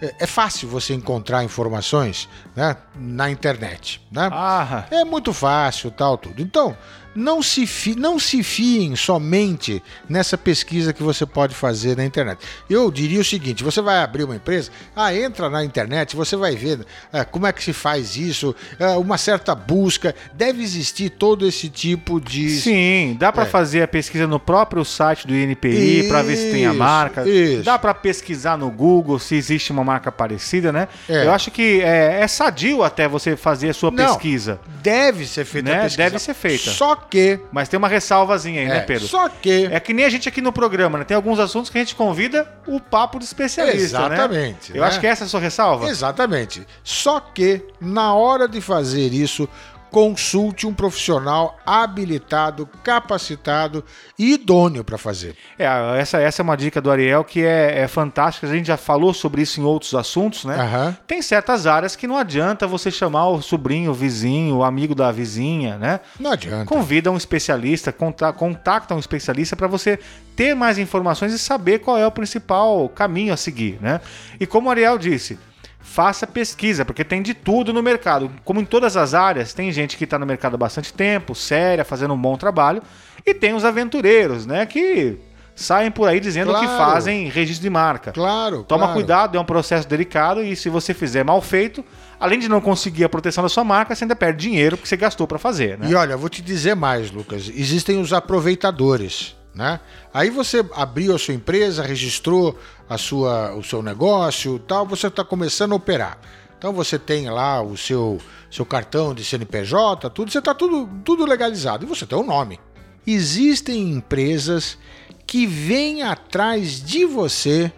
é, 0.00 0.14
é 0.20 0.26
fácil 0.26 0.68
você 0.68 0.92
encontrar 0.92 1.44
informações 1.44 2.28
né, 2.54 2.76
na 2.94 3.30
internet. 3.30 4.00
Né? 4.10 4.28
Ah. 4.32 4.84
É 4.90 5.04
muito 5.04 5.32
fácil, 5.32 5.90
tal, 5.90 6.18
tudo. 6.18 6.40
Então, 6.42 6.76
não 7.14 7.42
se, 7.42 7.66
fi, 7.66 7.94
não 7.94 8.18
se 8.18 8.42
fiem 8.42 8.96
somente 8.96 9.82
nessa 10.08 10.38
pesquisa 10.38 10.92
que 10.92 11.02
você 11.02 11.26
pode 11.26 11.54
fazer 11.54 11.96
na 11.96 12.04
internet. 12.04 12.40
Eu 12.68 12.90
diria 12.90 13.20
o 13.20 13.24
seguinte: 13.24 13.62
você 13.62 13.80
vai 13.80 13.98
abrir 13.98 14.24
uma 14.24 14.36
empresa, 14.36 14.70
ah, 14.96 15.14
entra 15.14 15.50
na 15.50 15.64
internet, 15.64 16.16
você 16.16 16.36
vai 16.36 16.56
ver 16.56 16.84
é, 17.12 17.24
como 17.24 17.46
é 17.46 17.52
que 17.52 17.62
se 17.62 17.72
faz 17.72 18.16
isso, 18.16 18.54
é, 18.78 18.88
uma 18.96 19.18
certa 19.18 19.54
busca. 19.54 20.14
Deve 20.32 20.62
existir 20.62 21.10
todo 21.10 21.46
esse 21.46 21.68
tipo 21.68 22.20
de. 22.20 22.48
Sim, 22.50 23.16
dá 23.18 23.30
para 23.30 23.44
é. 23.44 23.46
fazer 23.46 23.82
a 23.82 23.88
pesquisa 23.88 24.26
no 24.26 24.40
próprio 24.40 24.84
site 24.84 25.26
do 25.26 25.34
INPI 25.34 26.08
para 26.08 26.22
ver 26.22 26.36
se 26.36 26.50
tem 26.50 26.66
a 26.66 26.72
marca. 26.72 27.28
Isso. 27.28 27.62
Dá 27.62 27.78
para 27.78 27.92
pesquisar 27.94 28.56
no 28.56 28.70
Google 28.70 29.18
se 29.18 29.34
existe 29.34 29.70
uma 29.70 29.84
marca 29.84 30.10
parecida, 30.10 30.72
né? 30.72 30.88
É. 31.08 31.26
Eu 31.26 31.32
acho 31.32 31.50
que 31.50 31.80
é, 31.82 32.22
é, 32.22 32.28
sadio 32.42 32.82
até 32.82 33.06
você 33.06 33.36
fazer 33.36 33.70
a 33.70 33.74
sua 33.74 33.90
não, 33.90 34.04
pesquisa. 34.04 34.60
Deve 34.82 35.26
ser 35.26 35.44
feita 35.44 35.70
né? 35.70 35.88
Deve 35.88 36.18
ser 36.18 36.34
feita. 36.34 36.70
Só 36.70 36.96
que. 36.96 37.38
Mas 37.52 37.68
tem 37.68 37.78
uma 37.78 37.88
ressalvazinha 37.88 38.60
aí, 38.60 38.66
né, 38.66 38.76
é, 38.76 38.78
né, 38.78 38.84
Pedro? 38.84 39.06
Só 39.06 39.28
que. 39.28 39.68
É 39.70 39.78
que 39.78 39.92
nem 39.92 40.04
a 40.04 40.08
gente 40.08 40.28
aqui 40.28 40.40
no 40.40 40.52
programa, 40.52 40.98
né? 40.98 41.04
Tem 41.04 41.14
alguns 41.14 41.38
assuntos 41.38 41.70
que 41.70 41.78
a 41.78 41.80
gente 41.80 41.94
convida 41.94 42.50
o 42.66 42.80
papo 42.80 43.18
de 43.18 43.24
especialista, 43.24 44.08
né? 44.08 44.14
Exatamente. 44.14 44.72
Né? 44.72 44.78
Eu 44.78 44.84
acho 44.84 44.98
que 44.98 45.06
essa 45.06 45.24
é 45.24 45.26
a 45.26 45.28
sua 45.28 45.40
ressalva. 45.40 45.88
Exatamente. 45.88 46.66
Só 46.82 47.20
que, 47.20 47.62
na 47.80 48.14
hora 48.14 48.48
de 48.48 48.60
fazer 48.60 49.12
isso, 49.12 49.48
consulte 49.92 50.66
um 50.66 50.72
profissional 50.72 51.58
habilitado, 51.66 52.66
capacitado 52.82 53.84
e 54.18 54.32
idôneo 54.32 54.82
para 54.82 54.96
fazer. 54.96 55.36
É, 55.58 55.66
essa, 56.00 56.18
essa 56.18 56.40
é 56.40 56.42
uma 56.42 56.56
dica 56.56 56.80
do 56.80 56.90
Ariel 56.90 57.22
que 57.22 57.44
é, 57.44 57.80
é 57.80 57.86
fantástica. 57.86 58.46
A 58.46 58.50
gente 58.50 58.66
já 58.66 58.78
falou 58.78 59.12
sobre 59.12 59.42
isso 59.42 59.60
em 59.60 59.64
outros 59.64 59.94
assuntos, 59.94 60.46
né? 60.46 60.56
Uhum. 60.56 60.96
Tem 61.06 61.20
certas 61.20 61.66
áreas 61.66 61.94
que 61.94 62.06
não 62.06 62.16
adianta 62.16 62.66
você 62.66 62.90
chamar 62.90 63.28
o 63.28 63.42
sobrinho, 63.42 63.90
o 63.90 63.94
vizinho, 63.94 64.56
o 64.56 64.64
amigo 64.64 64.94
da 64.94 65.12
vizinha, 65.12 65.76
né? 65.76 66.00
Não 66.18 66.32
adianta. 66.32 66.64
Convida 66.64 67.10
um 67.10 67.16
especialista, 67.16 67.92
contacta 67.92 68.94
um 68.94 68.98
especialista 68.98 69.54
para 69.54 69.66
você 69.66 69.98
ter 70.34 70.54
mais 70.54 70.78
informações 70.78 71.34
e 71.34 71.38
saber 71.38 71.80
qual 71.80 71.98
é 71.98 72.06
o 72.06 72.10
principal 72.10 72.88
caminho 72.88 73.34
a 73.34 73.36
seguir, 73.36 73.78
né? 73.82 74.00
E 74.40 74.46
como 74.46 74.68
o 74.68 74.70
Ariel 74.70 74.96
disse, 74.96 75.38
faça 75.82 76.26
pesquisa, 76.26 76.84
porque 76.84 77.04
tem 77.04 77.20
de 77.20 77.34
tudo 77.34 77.72
no 77.72 77.82
mercado. 77.82 78.30
Como 78.44 78.60
em 78.60 78.64
todas 78.64 78.96
as 78.96 79.12
áreas, 79.12 79.52
tem 79.52 79.70
gente 79.72 79.96
que 79.96 80.04
está 80.04 80.18
no 80.18 80.24
mercado 80.24 80.54
há 80.54 80.58
bastante 80.58 80.92
tempo, 80.92 81.34
séria, 81.34 81.84
fazendo 81.84 82.14
um 82.14 82.18
bom 82.18 82.36
trabalho, 82.36 82.82
e 83.26 83.34
tem 83.34 83.52
os 83.54 83.64
aventureiros, 83.64 84.46
né? 84.46 84.64
Que 84.64 85.18
saem 85.54 85.90
por 85.90 86.08
aí 86.08 86.18
dizendo 86.18 86.54
que 86.54 86.64
Claro. 86.64 86.92
fazem 86.92 87.28
registro 87.28 87.62
de 87.62 87.70
marca. 87.70 88.12
Claro. 88.12 88.64
Toma 88.64 88.84
claro. 88.84 88.94
cuidado, 88.94 89.36
é 89.36 89.40
um 89.40 89.44
processo 89.44 89.86
delicado 89.86 90.42
e 90.42 90.56
se 90.56 90.68
você 90.70 90.94
fizer 90.94 91.24
mal 91.24 91.42
feito, 91.42 91.84
além 92.18 92.38
de 92.38 92.48
não 92.48 92.60
conseguir 92.60 93.04
a 93.04 93.08
proteção 93.08 93.42
da 93.42 93.48
sua 93.50 93.62
marca, 93.62 93.94
você 93.94 94.04
ainda 94.04 94.16
perde 94.16 94.38
dinheiro 94.48 94.76
que 94.78 94.88
você 94.88 94.96
gastou 94.96 95.26
para 95.26 95.38
fazer, 95.38 95.78
né? 95.78 95.88
E 95.90 95.94
olha, 95.94 96.16
vou 96.16 96.28
te 96.30 96.40
dizer 96.40 96.74
mais, 96.74 97.10
Lucas. 97.10 97.50
Existem 97.54 98.00
os 98.00 98.12
aproveitadores, 98.12 99.36
né? 99.54 99.80
Aí 100.12 100.30
você 100.30 100.64
abriu 100.74 101.14
a 101.14 101.18
sua 101.18 101.34
empresa, 101.34 101.82
registrou 101.82 102.58
a 102.88 102.96
sua, 102.96 103.54
o 103.54 103.62
seu 103.62 103.82
negócio, 103.82 104.58
tal. 104.60 104.86
Você 104.86 105.06
está 105.06 105.24
começando 105.24 105.72
a 105.72 105.76
operar. 105.76 106.18
Então 106.58 106.72
você 106.72 106.98
tem 106.98 107.28
lá 107.28 107.60
o 107.60 107.76
seu, 107.76 108.20
seu 108.50 108.64
cartão 108.64 109.14
de 109.14 109.24
CNPJ, 109.24 110.08
tudo. 110.10 110.30
Você 110.30 110.38
está 110.38 110.54
tudo, 110.54 110.88
tudo 111.04 111.26
legalizado 111.26 111.84
e 111.84 111.88
você 111.88 112.06
tem 112.06 112.18
o 112.18 112.22
nome. 112.22 112.60
Existem 113.06 113.90
empresas 113.90 114.78
que 115.26 115.46
vêm 115.46 116.02
atrás 116.02 116.82
de 116.82 117.04
você, 117.04 117.72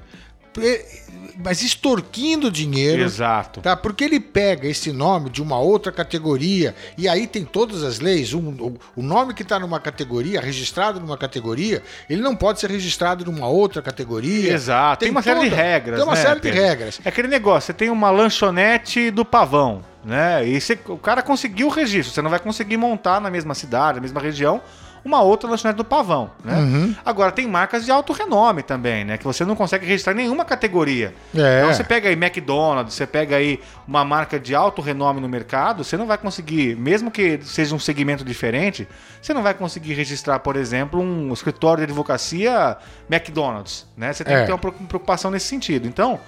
mas 1.43 1.63
extorquindo 1.63 2.51
dinheiro. 2.51 3.03
Exato. 3.03 3.61
Tá, 3.61 3.77
porque 3.77 4.05
ele 4.05 4.21
pega 4.21 4.69
esse 4.69 4.93
nome 4.93 5.31
de 5.31 5.43
uma 5.43 5.59
outra 5.59 5.91
categoria 5.91 6.75
e 6.97 7.09
aí 7.09 7.27
tem 7.27 7.45
todas 7.45 7.83
as 7.83 7.99
leis. 8.01 8.33
Um- 8.33 8.51
o, 8.61 8.79
o 8.97 9.03
nome 9.03 9.35
que 9.35 9.43
está 9.43 9.59
numa 9.59 9.81
categoria, 9.81 10.41
registrado 10.41 11.01
numa 11.01 11.17
categoria, 11.19 11.83
ele 12.09 12.23
não 12.23 12.37
pode 12.37 12.61
ser 12.61 12.71
registrado 12.71 13.25
numa 13.25 13.49
outra 13.49 13.83
categoria. 13.83 14.53
Exato. 14.53 15.01
Tem, 15.01 15.11
uma 15.11 15.23
série 15.23 15.41
de 15.41 15.51
toda- 15.51 15.63
regras, 15.63 15.97
Tem 15.99 16.05
uma 16.09 16.15
né, 16.15 16.23
série 16.23 16.41
Pedro? 16.41 16.59
de 16.59 16.65
regras. 16.65 17.01
É 17.05 17.09
aquele 17.09 17.29
negócio, 17.29 17.67
você 17.67 17.73
tem 17.73 17.91
uma 17.91 18.11
lanchonete 18.11 19.11
do 19.11 19.25
pavão, 19.25 19.83
né? 20.05 20.47
E 20.47 20.61
você- 20.61 20.79
o 20.87 20.97
cara 20.99 21.23
conseguiu 21.23 21.67
o 21.67 21.71
registro, 21.71 22.15
você 22.15 22.23
não 22.23 22.31
vai 22.31 22.39
conseguir 22.39 22.77
montar 22.77 23.21
na 23.21 23.31
mesma 23.31 23.55
cidade, 23.55 23.97
na 23.97 24.03
mesma 24.03 24.21
região, 24.21 24.61
uma 25.05 25.21
outra 25.23 25.49
lanchonete 25.51 25.77
do 25.77 25.85
pavão, 25.85 26.31
né? 26.45 26.55
Uhum. 26.57 26.95
Agora 27.05 27.31
tem 27.31 27.47
marcas 27.47 27.85
de 27.85 27.91
alto 27.91 28.13
renome 28.13 28.63
também, 28.63 29.05
né? 29.05 29.19
Que 29.19 29.25
você 29.25 29.45
não 29.45 29.55
consegue 29.55 29.85
registrar 29.87 30.13
em 30.15 30.17
nenhuma 30.17 30.45
categoria. 30.45 31.15
É. 31.35 31.59
Então 31.61 31.75
você 31.75 31.85
pega 31.85 32.09
aí 32.09 32.15
McDonald's, 32.15 32.95
você 32.95 33.07
pega 33.07 33.37
aí 33.37 33.61
uma 33.87 34.05
marca 34.05 34.41
de 34.41 34.55
alto 34.55 34.81
renome 34.81 35.21
no 35.21 35.29
mercado, 35.29 35.85
você 35.85 35.97
não 35.97 36.07
vai 36.07 36.17
conseguir, 36.19 36.77
mesmo 36.77 37.11
que 37.11 37.39
seja 37.43 37.75
um 37.75 37.79
segmento 37.79 38.25
diferente, 38.25 38.89
você 39.21 39.35
não 39.35 39.43
vai 39.43 39.55
conseguir 39.55 39.93
registrar, 39.95 40.39
por 40.41 40.57
exemplo, 40.57 41.01
um 41.01 41.33
escritório 41.33 41.85
de 41.87 41.93
advocacia 41.93 42.77
McDonald's, 43.11 43.87
né? 43.97 44.13
Você 44.13 44.25
tem 44.25 44.35
É. 44.35 44.41
que 44.41 44.47
ter 44.47 44.53
uma 44.53 44.59
preocup- 44.59 44.87
preocupação 44.89 45.31
nesse 45.31 45.47
sentido. 45.47 45.87
Então, 45.87 46.19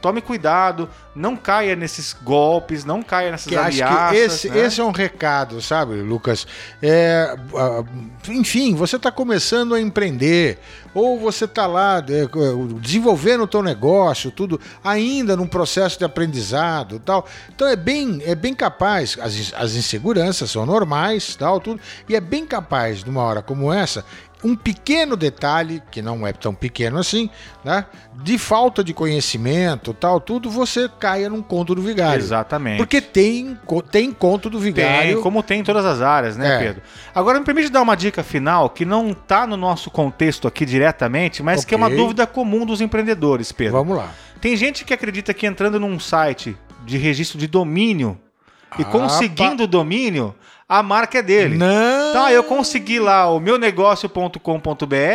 tome 0.00 0.20
cuidado, 0.20 0.88
não 1.14 1.36
caia 1.36 1.76
nesses 1.76 2.12
golpes, 2.12 2.84
não 2.84 3.02
caia 3.02 3.30
nessas 3.30 3.46
Que 3.46 3.56
ameaças. 3.56 4.16
esse, 4.18 4.48
né? 4.48 4.60
esse 4.60 4.80
é 4.80 4.84
um 4.84 4.90
recado, 4.90 5.60
sabe, 5.60 5.94
Lucas? 5.96 6.46
É, 6.82 7.36
enfim, 8.28 8.74
você 8.74 8.96
está 8.96 9.10
começando 9.10 9.74
a 9.74 9.80
empreender, 9.80 10.58
ou 10.94 11.18
você 11.18 11.44
está 11.44 11.66
lá 11.66 11.98
é, 11.98 12.80
desenvolvendo 12.80 13.42
o 13.42 13.46
teu 13.46 13.62
negócio, 13.62 14.30
tudo, 14.30 14.60
ainda 14.82 15.36
num 15.36 15.46
processo 15.46 15.98
de 15.98 16.04
aprendizado 16.04 16.96
e 16.96 17.00
tal. 17.00 17.26
Então 17.54 17.68
é 17.68 17.76
bem, 17.76 18.22
é 18.24 18.34
bem 18.34 18.54
capaz, 18.54 19.18
as, 19.20 19.52
as 19.54 19.74
inseguranças 19.74 20.50
são 20.50 20.64
normais, 20.64 21.36
tal, 21.36 21.60
tudo, 21.60 21.80
e 22.08 22.16
é 22.16 22.20
bem 22.20 22.46
capaz, 22.46 23.04
numa 23.04 23.22
hora 23.22 23.42
como 23.42 23.72
essa, 23.72 24.04
um 24.42 24.56
pequeno 24.56 25.16
detalhe, 25.16 25.82
que 25.90 26.00
não 26.00 26.26
é 26.26 26.32
tão 26.32 26.54
pequeno 26.54 26.98
assim, 26.98 27.28
né? 27.64 27.84
De 28.22 28.38
falta 28.38 28.82
de 28.82 28.94
conhecimento, 28.94 29.92
tal, 29.92 30.20
tudo, 30.20 30.50
você 30.50 30.88
caia 30.98 31.28
num 31.28 31.42
conto 31.42 31.74
do 31.74 31.82
vigário. 31.82 32.18
Exatamente. 32.18 32.78
Porque 32.78 33.00
tem, 33.00 33.58
tem 33.90 34.12
conto 34.12 34.48
do 34.48 34.58
vigário. 34.58 35.14
Tem, 35.14 35.22
como 35.22 35.42
tem 35.42 35.60
em 35.60 35.64
todas 35.64 35.84
as 35.84 36.00
áreas, 36.00 36.36
né, 36.36 36.54
É. 36.54 36.58
Pedro? 36.58 36.82
Agora, 37.14 37.38
me 37.38 37.44
permite 37.44 37.68
dar 37.68 37.82
uma 37.82 37.94
dica 37.94 38.22
final 38.22 38.70
que 38.70 38.84
não 38.84 39.12
tá 39.12 39.46
no 39.46 39.56
nosso 39.56 39.90
contexto 39.90 40.48
aqui 40.48 40.64
diretamente, 40.64 41.42
mas 41.42 41.64
que 41.64 41.74
é 41.74 41.76
uma 41.76 41.90
dúvida 41.90 42.26
comum 42.26 42.64
dos 42.64 42.80
empreendedores, 42.80 43.52
Pedro. 43.52 43.74
Vamos 43.78 43.96
lá. 43.96 44.10
Tem 44.40 44.56
gente 44.56 44.84
que 44.84 44.94
acredita 44.94 45.34
que 45.34 45.46
entrando 45.46 45.78
num 45.78 46.00
site 46.00 46.56
de 46.86 46.96
registro 46.96 47.38
de 47.38 47.46
domínio 47.46 48.18
e 48.78 48.82
Ah, 48.82 48.84
conseguindo 48.86 49.64
o 49.64 49.66
domínio, 49.66 50.34
a 50.68 50.82
marca 50.82 51.18
é 51.18 51.22
dele. 51.22 51.58
Não. 51.58 51.68
Então, 52.10 52.28
eu 52.28 52.44
consegui 52.44 52.98
lá 52.98 53.30
o 53.30 53.40
meu 53.40 53.58
negócio.com.br, 53.58 54.36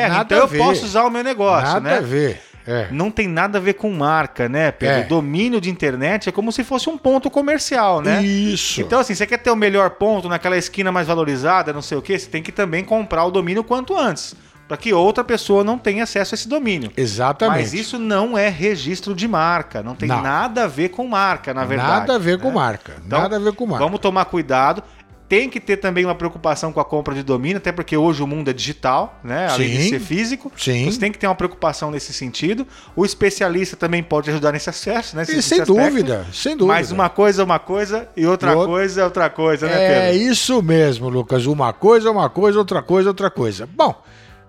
Nada 0.09 0.21
então 0.21 0.37
eu 0.37 0.47
posso 0.47 0.85
usar 0.85 1.03
o 1.05 1.09
meu 1.09 1.23
negócio, 1.23 1.73
Nada 1.73 1.89
né? 1.89 1.97
a 1.97 2.01
ver. 2.01 2.41
É. 2.67 2.87
Não 2.91 3.11
tem 3.11 3.27
nada 3.27 3.59
a 3.59 3.61
ver 3.61 3.73
com 3.73 3.91
marca, 3.91 4.49
né, 4.49 4.71
Pedro? 4.71 5.01
É. 5.01 5.03
Domínio 5.03 5.61
de 5.61 5.69
internet 5.69 6.29
é 6.29 6.31
como 6.31 6.51
se 6.51 6.63
fosse 6.63 6.89
um 6.89 6.97
ponto 6.97 7.29
comercial, 7.29 8.01
né? 8.01 8.23
Isso. 8.23 8.81
Então, 8.81 8.99
assim, 8.99 9.13
você 9.13 9.27
quer 9.27 9.37
ter 9.37 9.51
o 9.51 9.55
melhor 9.55 9.91
ponto 9.91 10.27
naquela 10.27 10.57
esquina 10.57 10.91
mais 10.91 11.07
valorizada, 11.07 11.71
não 11.71 11.81
sei 11.81 11.97
o 11.97 12.01
quê, 12.01 12.17
você 12.17 12.27
tem 12.27 12.41
que 12.41 12.51
também 12.51 12.83
comprar 12.83 13.23
o 13.25 13.31
domínio 13.31 13.63
quanto 13.63 13.95
antes, 13.95 14.35
para 14.67 14.77
que 14.77 14.91
outra 14.91 15.23
pessoa 15.23 15.63
não 15.63 15.77
tenha 15.77 16.03
acesso 16.03 16.33
a 16.33 16.35
esse 16.35 16.49
domínio. 16.49 16.91
Exatamente. 16.97 17.59
Mas 17.59 17.73
isso 17.75 17.99
não 17.99 18.35
é 18.35 18.49
registro 18.49 19.13
de 19.13 19.27
marca, 19.27 19.83
não 19.83 19.93
tem 19.93 20.09
Não. 20.09 20.23
nada 20.23 20.63
a 20.63 20.67
ver 20.67 20.89
com 20.89 21.07
marca, 21.07 21.53
na 21.53 21.65
verdade. 21.65 21.99
Nada 21.99 22.15
a 22.15 22.17
ver 22.17 22.37
né? 22.37 22.43
com 22.43 22.49
marca. 22.49 22.93
Então, 23.05 23.21
Nada 23.21 23.35
a 23.35 23.39
ver 23.39 23.53
com 23.53 23.67
marca. 23.67 23.83
Vamos 23.85 23.99
tomar 23.99 24.25
cuidado. 24.25 24.81
Tem 25.27 25.49
que 25.49 25.59
ter 25.59 25.77
também 25.77 26.05
uma 26.05 26.13
preocupação 26.13 26.71
com 26.71 26.79
a 26.79 26.85
compra 26.85 27.15
de 27.15 27.23
domínio, 27.23 27.57
até 27.57 27.71
porque 27.71 27.97
hoje 27.97 28.21
o 28.21 28.27
mundo 28.27 28.49
é 28.51 28.53
digital, 28.53 29.19
né? 29.23 29.47
Além 29.49 29.69
de 29.71 29.83
Sim. 29.83 29.89
ser 29.89 29.99
físico. 29.99 30.51
Sim. 30.55 30.85
Você 30.85 30.99
tem 30.99 31.11
que 31.11 31.17
ter 31.17 31.25
uma 31.25 31.33
preocupação 31.33 31.89
nesse 31.89 32.13
sentido. 32.13 32.67
O 32.95 33.03
especialista 33.03 33.75
também 33.75 34.03
pode 34.03 34.29
ajudar 34.29 34.51
nesse 34.51 34.69
acesso, 34.69 35.15
né? 35.15 35.23
E 35.27 35.35
nesse 35.35 35.41
sem 35.49 35.61
aspecto. 35.61 35.73
dúvida, 35.81 36.25
sem 36.31 36.55
dúvida. 36.55 36.73
Mas 36.75 36.91
uma 36.91 37.09
coisa 37.09 37.41
é 37.41 37.45
uma 37.45 37.57
coisa 37.57 38.07
e 38.15 38.25
outra 38.27 38.51
E 38.51 38.55
coisa 38.65 39.01
é 39.01 39.03
outra 39.03 39.27
coisa, 39.29 39.65
né, 39.67 39.73
É 39.83 40.11
Pedro? 40.11 40.27
isso 40.31 40.61
mesmo, 40.61 41.09
Lucas. 41.09 41.47
Uma 41.47 41.73
coisa, 41.73 42.11
uma 42.11 42.29
coisa, 42.29 42.59
outra 42.59 42.83
coisa, 42.83 43.09
outra 43.09 43.31
coisa. 43.31 43.67
Bom, 43.73 43.99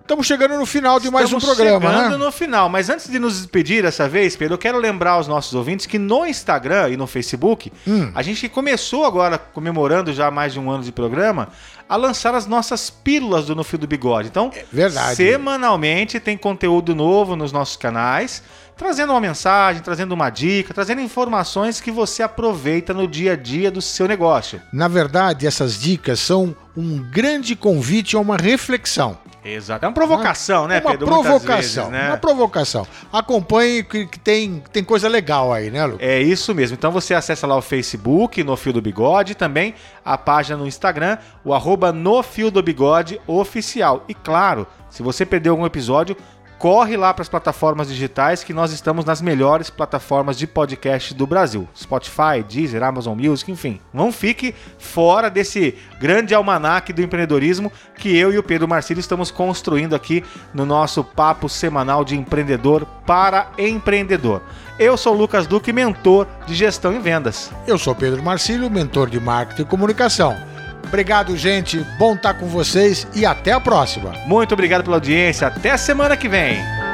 estamos 0.07 0.25
chegando 0.25 0.57
no 0.57 0.65
final 0.65 1.01
de 1.01 1.11
mais 1.11 1.33
um 1.33 1.37
Estamos 1.37 1.57
programa, 1.57 1.91
chegando 1.91 2.17
né? 2.17 2.25
no 2.25 2.31
final, 2.31 2.69
mas 2.69 2.89
antes 2.89 3.11
de 3.11 3.19
nos 3.19 3.35
despedir 3.41 3.83
dessa 3.83 4.07
vez, 4.07 4.37
Pedro, 4.37 4.53
eu 4.53 4.57
quero 4.57 4.77
lembrar 4.79 5.11
aos 5.11 5.27
nossos 5.27 5.53
ouvintes 5.53 5.85
que 5.85 5.99
no 5.99 6.25
Instagram 6.25 6.89
e 6.91 6.95
no 6.97 7.05
Facebook, 7.05 7.73
Hum. 7.85 8.09
a 8.15 8.21
gente 8.21 8.47
começou 8.47 9.05
agora, 9.05 9.37
comemorando 9.37 10.13
já 10.13 10.31
mais 10.31 10.53
de 10.53 10.59
um 10.61 10.71
ano 10.71 10.81
de 10.81 10.93
programa, 10.93 11.49
a 11.89 11.97
lançar 11.97 12.33
as 12.33 12.45
nossas 12.45 12.89
pílulas 12.89 13.47
do 13.47 13.55
No 13.55 13.65
Fio 13.65 13.77
do 13.77 13.85
Bigode. 13.85 14.29
Então, 14.29 14.49
verdade. 14.71 15.17
semanalmente 15.17 16.21
tem 16.21 16.37
conteúdo 16.37 16.95
novo 16.95 17.35
nos 17.35 17.51
nossos 17.51 17.75
canais, 17.75 18.41
trazendo 18.77 19.11
uma 19.11 19.19
mensagem, 19.19 19.81
trazendo 19.81 20.13
uma 20.13 20.29
dica, 20.29 20.73
trazendo 20.73 21.01
informações 21.01 21.81
que 21.81 21.91
você 21.91 22.23
aproveita 22.23 22.93
no 22.93 23.09
dia 23.09 23.33
a 23.33 23.35
dia 23.35 23.69
do 23.69 23.81
seu 23.81 24.07
negócio. 24.07 24.61
Na 24.71 24.87
verdade, 24.87 25.45
essas 25.45 25.77
dicas 25.77 26.21
são 26.21 26.55
um 26.77 26.99
grande 27.11 27.57
convite 27.57 28.15
a 28.15 28.19
uma 28.19 28.37
reflexão. 28.37 29.17
Exato. 29.53 29.85
É 29.85 29.87
uma 29.87 29.93
provocação, 29.93 30.67
né, 30.67 30.79
uma 30.79 30.91
Pedro? 30.91 31.07
Provocação, 31.07 31.85
vezes, 31.85 31.91
né? 31.91 32.09
uma 32.09 32.17
provocação. 32.17 32.87
Acompanhe 33.11 33.83
que, 33.83 34.05
que 34.05 34.19
tem, 34.19 34.63
tem 34.71 34.83
coisa 34.83 35.07
legal 35.07 35.53
aí, 35.53 35.71
né, 35.71 35.85
Lucas? 35.85 36.07
É 36.07 36.21
isso 36.21 36.53
mesmo. 36.53 36.75
Então 36.75 36.91
você 36.91 37.13
acessa 37.13 37.47
lá 37.47 37.55
o 37.55 37.61
Facebook, 37.61 38.43
No 38.43 38.55
Fio 38.57 38.73
do 38.73 38.81
Bigode, 38.81 39.35
também 39.35 39.73
a 40.03 40.17
página 40.17 40.57
no 40.57 40.67
Instagram, 40.67 41.17
o 41.43 41.53
arroba 41.53 41.91
No 41.91 42.21
Fio 42.23 42.51
do 42.51 42.61
Bigode 42.61 43.19
Oficial. 43.25 44.03
E 44.07 44.13
claro, 44.13 44.67
se 44.89 45.03
você 45.03 45.25
perdeu 45.25 45.53
algum 45.53 45.65
episódio, 45.65 46.15
corre 46.57 46.97
lá 46.97 47.13
para 47.13 47.21
as 47.21 47.29
plataformas 47.29 47.87
digitais 47.87 48.43
que 48.43 48.53
nós 48.53 48.71
estamos 48.71 49.05
nas 49.05 49.21
melhores 49.21 49.69
plataformas 49.69 50.37
de 50.37 50.47
podcast 50.47 51.13
do 51.13 51.27
Brasil. 51.27 51.67
Spotify, 51.75 52.43
Deezer, 52.47 52.83
Amazon 52.83 53.17
Music, 53.17 53.51
enfim. 53.51 53.79
Não 53.93 54.11
fique 54.11 54.53
fora 54.77 55.29
desse 55.29 55.75
grande 55.99 56.33
almanaque 56.33 56.93
do 56.93 57.01
empreendedorismo 57.01 57.71
que 57.97 58.15
eu 58.15 58.33
e 58.33 58.37
o 58.37 58.43
Pedro 58.43 58.67
Marcílio 58.67 58.99
estamos 58.99 59.31
construindo 59.31 59.95
aqui 59.95 60.23
no 60.53 60.65
nosso 60.65 61.03
papo 61.03 61.47
semanal 61.47 62.03
de 62.03 62.15
empreendedor 62.15 62.85
para 63.05 63.51
empreendedor. 63.57 64.41
Eu 64.79 64.95
sou 64.95 65.13
Lucas 65.13 65.47
Duque, 65.47 65.73
mentor 65.73 66.27
de 66.45 66.53
gestão 66.53 66.93
e 66.93 66.99
vendas. 66.99 67.51
Eu 67.65 67.77
sou 67.77 67.95
Pedro 67.95 68.21
Marcílio, 68.21 68.69
mentor 68.69 69.09
de 69.09 69.19
marketing 69.19 69.63
e 69.63 69.65
comunicação. 69.65 70.56
Obrigado, 70.87 71.35
gente. 71.35 71.79
Bom 71.97 72.15
estar 72.15 72.33
com 72.33 72.47
vocês 72.47 73.07
e 73.13 73.25
até 73.25 73.51
a 73.51 73.59
próxima. 73.59 74.13
Muito 74.25 74.53
obrigado 74.53 74.83
pela 74.83 74.97
audiência. 74.97 75.47
Até 75.47 75.75
semana 75.77 76.15
que 76.15 76.29
vem. 76.29 76.86